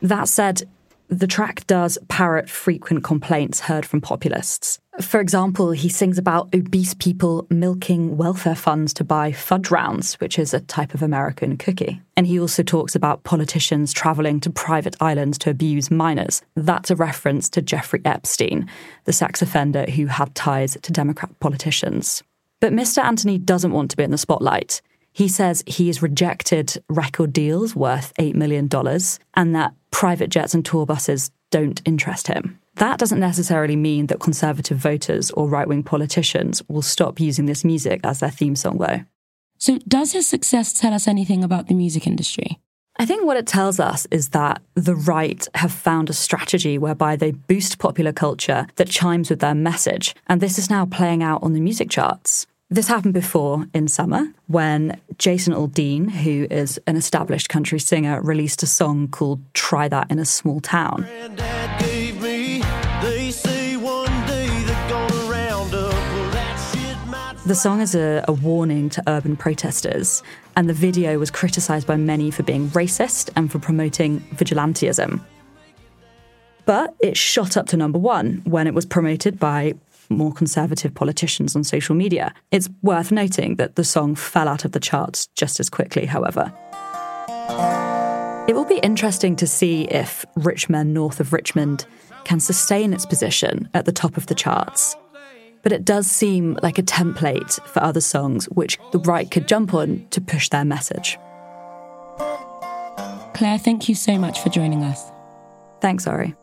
that 0.00 0.28
said, 0.28 0.62
the 1.10 1.26
track 1.26 1.66
does 1.66 1.98
parrot 2.08 2.48
frequent 2.48 3.02
complaints 3.02 3.60
heard 3.60 3.84
from 3.84 4.00
populists. 4.00 4.78
For 5.00 5.18
example, 5.20 5.72
he 5.72 5.88
sings 5.88 6.18
about 6.18 6.54
obese 6.54 6.94
people 6.94 7.46
milking 7.50 8.16
welfare 8.16 8.54
funds 8.54 8.94
to 8.94 9.04
buy 9.04 9.32
fudge 9.32 9.70
rounds, 9.70 10.14
which 10.14 10.38
is 10.38 10.54
a 10.54 10.60
type 10.60 10.94
of 10.94 11.02
American 11.02 11.56
cookie. 11.56 12.00
And 12.16 12.26
he 12.26 12.38
also 12.38 12.62
talks 12.62 12.94
about 12.94 13.24
politicians 13.24 13.92
traveling 13.92 14.38
to 14.40 14.50
private 14.50 14.96
islands 15.00 15.36
to 15.38 15.50
abuse 15.50 15.90
minors. 15.90 16.42
That's 16.54 16.90
a 16.90 16.96
reference 16.96 17.48
to 17.50 17.62
Jeffrey 17.62 18.02
Epstein, 18.04 18.68
the 19.04 19.12
sex 19.12 19.42
offender 19.42 19.86
who 19.86 20.06
had 20.06 20.34
ties 20.34 20.76
to 20.80 20.92
Democrat 20.92 21.30
politicians. 21.40 22.22
But 22.60 22.72
Mr. 22.72 23.02
Anthony 23.02 23.38
doesn't 23.38 23.72
want 23.72 23.90
to 23.90 23.96
be 23.96 24.04
in 24.04 24.10
the 24.10 24.18
spotlight. 24.18 24.80
He 25.12 25.28
says 25.28 25.62
he 25.66 25.88
has 25.88 26.02
rejected 26.02 26.82
record 26.88 27.32
deals 27.32 27.74
worth 27.74 28.12
$8 28.18 28.34
million 28.34 28.68
and 29.34 29.54
that 29.54 29.74
private 29.90 30.30
jets 30.30 30.54
and 30.54 30.64
tour 30.64 30.86
buses 30.86 31.30
don't 31.50 31.82
interest 31.84 32.28
him. 32.28 32.58
That 32.76 32.98
doesn't 32.98 33.20
necessarily 33.20 33.76
mean 33.76 34.06
that 34.06 34.20
conservative 34.20 34.78
voters 34.78 35.30
or 35.32 35.48
right 35.48 35.68
wing 35.68 35.82
politicians 35.82 36.62
will 36.68 36.82
stop 36.82 37.20
using 37.20 37.46
this 37.46 37.64
music 37.64 38.00
as 38.04 38.20
their 38.20 38.30
theme 38.30 38.56
song, 38.56 38.78
though. 38.78 39.00
So, 39.58 39.78
does 39.86 40.12
his 40.12 40.26
success 40.26 40.72
tell 40.72 40.94
us 40.94 41.06
anything 41.06 41.44
about 41.44 41.66
the 41.66 41.74
music 41.74 42.06
industry? 42.06 42.58
I 42.98 43.06
think 43.06 43.24
what 43.24 43.36
it 43.36 43.46
tells 43.46 43.80
us 43.80 44.06
is 44.10 44.30
that 44.30 44.62
the 44.74 44.94
right 44.94 45.46
have 45.54 45.72
found 45.72 46.10
a 46.10 46.14
strategy 46.14 46.78
whereby 46.78 47.16
they 47.16 47.32
boost 47.32 47.78
popular 47.78 48.12
culture 48.12 48.66
that 48.76 48.88
chimes 48.88 49.30
with 49.30 49.40
their 49.40 49.54
message, 49.54 50.14
and 50.28 50.40
this 50.40 50.58
is 50.58 50.70
now 50.70 50.86
playing 50.86 51.22
out 51.22 51.42
on 51.42 51.52
the 51.52 51.60
music 51.60 51.90
charts. 51.90 52.46
This 52.72 52.86
happened 52.86 53.14
before 53.14 53.66
in 53.74 53.88
summer 53.88 54.28
when 54.46 55.00
Jason 55.18 55.52
Aldean, 55.52 56.08
who 56.08 56.46
is 56.52 56.78
an 56.86 56.94
established 56.94 57.48
country 57.48 57.80
singer, 57.80 58.22
released 58.22 58.62
a 58.62 58.66
song 58.68 59.08
called 59.08 59.40
Try 59.54 59.88
That 59.88 60.08
in 60.08 60.20
a 60.20 60.24
Small 60.24 60.60
Town. 60.60 61.04
The 67.44 67.56
song 67.56 67.80
is 67.80 67.96
a, 67.96 68.24
a, 68.28 68.32
warning 68.32 68.88
to 68.90 69.02
urban 69.08 69.36
protesters, 69.36 70.22
and 70.54 70.68
the 70.68 70.72
video 70.72 71.18
was 71.18 71.32
criticised 71.32 71.88
by 71.88 71.96
many 71.96 72.30
for 72.30 72.44
being 72.44 72.68
racist 72.68 73.30
and 73.34 73.50
for 73.50 73.58
promoting 73.58 74.20
vigilantism. 74.36 75.20
But 76.66 76.94
it 77.00 77.16
shot 77.16 77.56
up 77.56 77.66
to 77.68 77.76
number 77.76 77.98
one 77.98 78.42
when 78.44 78.68
it 78.68 78.74
was 78.74 78.86
promoted 78.86 79.40
by 79.40 79.74
more 80.10 80.32
conservative 80.32 80.94
politicians 80.94 81.56
on 81.56 81.64
social 81.64 81.94
media. 81.94 82.34
It's 82.50 82.68
worth 82.82 83.12
noting 83.12 83.56
that 83.56 83.76
the 83.76 83.84
song 83.84 84.14
fell 84.14 84.48
out 84.48 84.64
of 84.64 84.72
the 84.72 84.80
charts 84.80 85.28
just 85.36 85.60
as 85.60 85.70
quickly, 85.70 86.06
however. 86.06 86.52
It 88.48 88.54
will 88.54 88.64
be 88.64 88.78
interesting 88.78 89.36
to 89.36 89.46
see 89.46 89.84
if 89.84 90.26
Rich 90.34 90.68
Men 90.68 90.92
North 90.92 91.20
of 91.20 91.32
Richmond 91.32 91.86
can 92.24 92.40
sustain 92.40 92.92
its 92.92 93.06
position 93.06 93.68
at 93.74 93.84
the 93.84 93.92
top 93.92 94.16
of 94.16 94.26
the 94.26 94.34
charts. 94.34 94.96
But 95.62 95.72
it 95.72 95.84
does 95.84 96.10
seem 96.10 96.58
like 96.62 96.78
a 96.78 96.82
template 96.82 97.60
for 97.66 97.82
other 97.82 98.00
songs 98.00 98.46
which 98.46 98.78
the 98.92 98.98
right 99.00 99.30
could 99.30 99.46
jump 99.46 99.74
on 99.74 100.06
to 100.10 100.20
push 100.20 100.48
their 100.48 100.64
message. 100.64 101.18
Claire, 103.34 103.58
thank 103.58 103.88
you 103.88 103.94
so 103.94 104.18
much 104.18 104.40
for 104.40 104.48
joining 104.48 104.82
us. 104.82 105.10
Thanks, 105.80 106.06
Ari. 106.06 106.34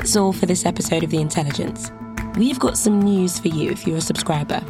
That's 0.00 0.16
all 0.16 0.32
for 0.32 0.46
this 0.46 0.64
episode 0.64 1.04
of 1.04 1.10
The 1.10 1.20
Intelligence. 1.20 1.92
We've 2.34 2.58
got 2.58 2.78
some 2.78 3.02
news 3.02 3.38
for 3.38 3.48
you 3.48 3.70
if 3.70 3.86
you're 3.86 3.98
a 3.98 4.00
subscriber. 4.00 4.60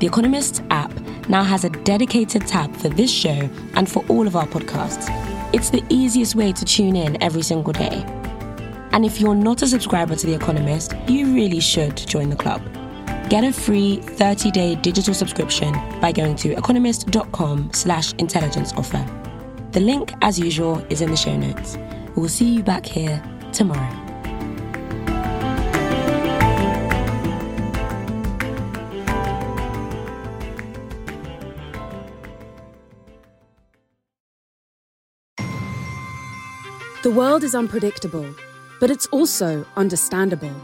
The 0.00 0.06
Economist 0.08 0.64
app 0.70 0.90
now 1.28 1.44
has 1.44 1.62
a 1.62 1.70
dedicated 1.70 2.44
tab 2.48 2.74
for 2.74 2.88
this 2.88 3.08
show 3.08 3.48
and 3.74 3.88
for 3.88 4.04
all 4.08 4.26
of 4.26 4.34
our 4.34 4.48
podcasts. 4.48 5.06
It's 5.54 5.70
the 5.70 5.84
easiest 5.90 6.34
way 6.34 6.52
to 6.52 6.64
tune 6.64 6.96
in 6.96 7.22
every 7.22 7.42
single 7.42 7.72
day. 7.72 8.02
And 8.90 9.04
if 9.04 9.20
you're 9.20 9.36
not 9.36 9.62
a 9.62 9.68
subscriber 9.68 10.16
to 10.16 10.26
The 10.26 10.34
Economist, 10.34 10.92
you 11.06 11.32
really 11.36 11.60
should 11.60 11.96
join 11.96 12.28
the 12.28 12.34
club. 12.34 12.60
Get 13.28 13.44
a 13.44 13.52
free 13.52 13.98
30-day 14.02 14.74
digital 14.74 15.14
subscription 15.14 15.72
by 16.00 16.10
going 16.10 16.34
to 16.34 16.50
economist.com 16.56 17.70
slash 17.74 18.12
intelligence 18.14 18.72
offer. 18.72 19.06
The 19.70 19.78
link, 19.78 20.12
as 20.20 20.36
usual, 20.36 20.84
is 20.90 21.00
in 21.00 21.12
the 21.12 21.16
show 21.16 21.36
notes. 21.36 21.78
We'll 22.16 22.28
see 22.28 22.56
you 22.56 22.64
back 22.64 22.84
here 22.84 23.22
tomorrow. 23.52 24.09
The 37.02 37.10
world 37.10 37.44
is 37.44 37.54
unpredictable, 37.54 38.34
but 38.78 38.90
it's 38.90 39.06
also 39.06 39.64
understandable. 39.74 40.54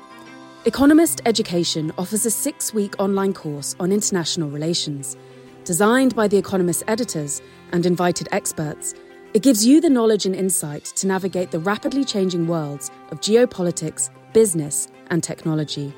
Economist 0.66 1.22
Education 1.24 1.94
offers 1.96 2.26
a 2.26 2.30
six 2.30 2.74
week 2.74 2.94
online 2.98 3.32
course 3.32 3.74
on 3.80 3.90
international 3.90 4.50
relations. 4.50 5.16
Designed 5.64 6.14
by 6.14 6.28
The 6.28 6.36
Economist 6.36 6.84
editors 6.88 7.40
and 7.72 7.86
invited 7.86 8.28
experts, 8.32 8.92
it 9.32 9.42
gives 9.42 9.64
you 9.64 9.80
the 9.80 9.88
knowledge 9.88 10.26
and 10.26 10.36
insight 10.36 10.84
to 10.96 11.06
navigate 11.06 11.52
the 11.52 11.58
rapidly 11.58 12.04
changing 12.04 12.46
worlds 12.46 12.90
of 13.10 13.20
geopolitics, 13.20 14.10
business, 14.34 14.88
and 15.06 15.22
technology. 15.22 15.94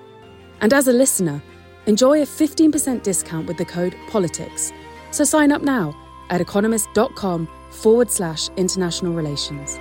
And 0.60 0.72
as 0.72 0.86
a 0.86 0.92
listener, 0.92 1.42
enjoy 1.86 2.22
a 2.22 2.26
15% 2.26 3.02
discount 3.02 3.48
with 3.48 3.56
the 3.56 3.64
code 3.64 3.96
POLITICS. 4.08 4.72
So 5.10 5.24
sign 5.24 5.50
up 5.50 5.62
now 5.62 5.96
at 6.30 6.40
economist.com 6.40 7.48
forward 7.72 8.12
slash 8.12 8.48
international 8.50 9.14
relations. 9.14 9.80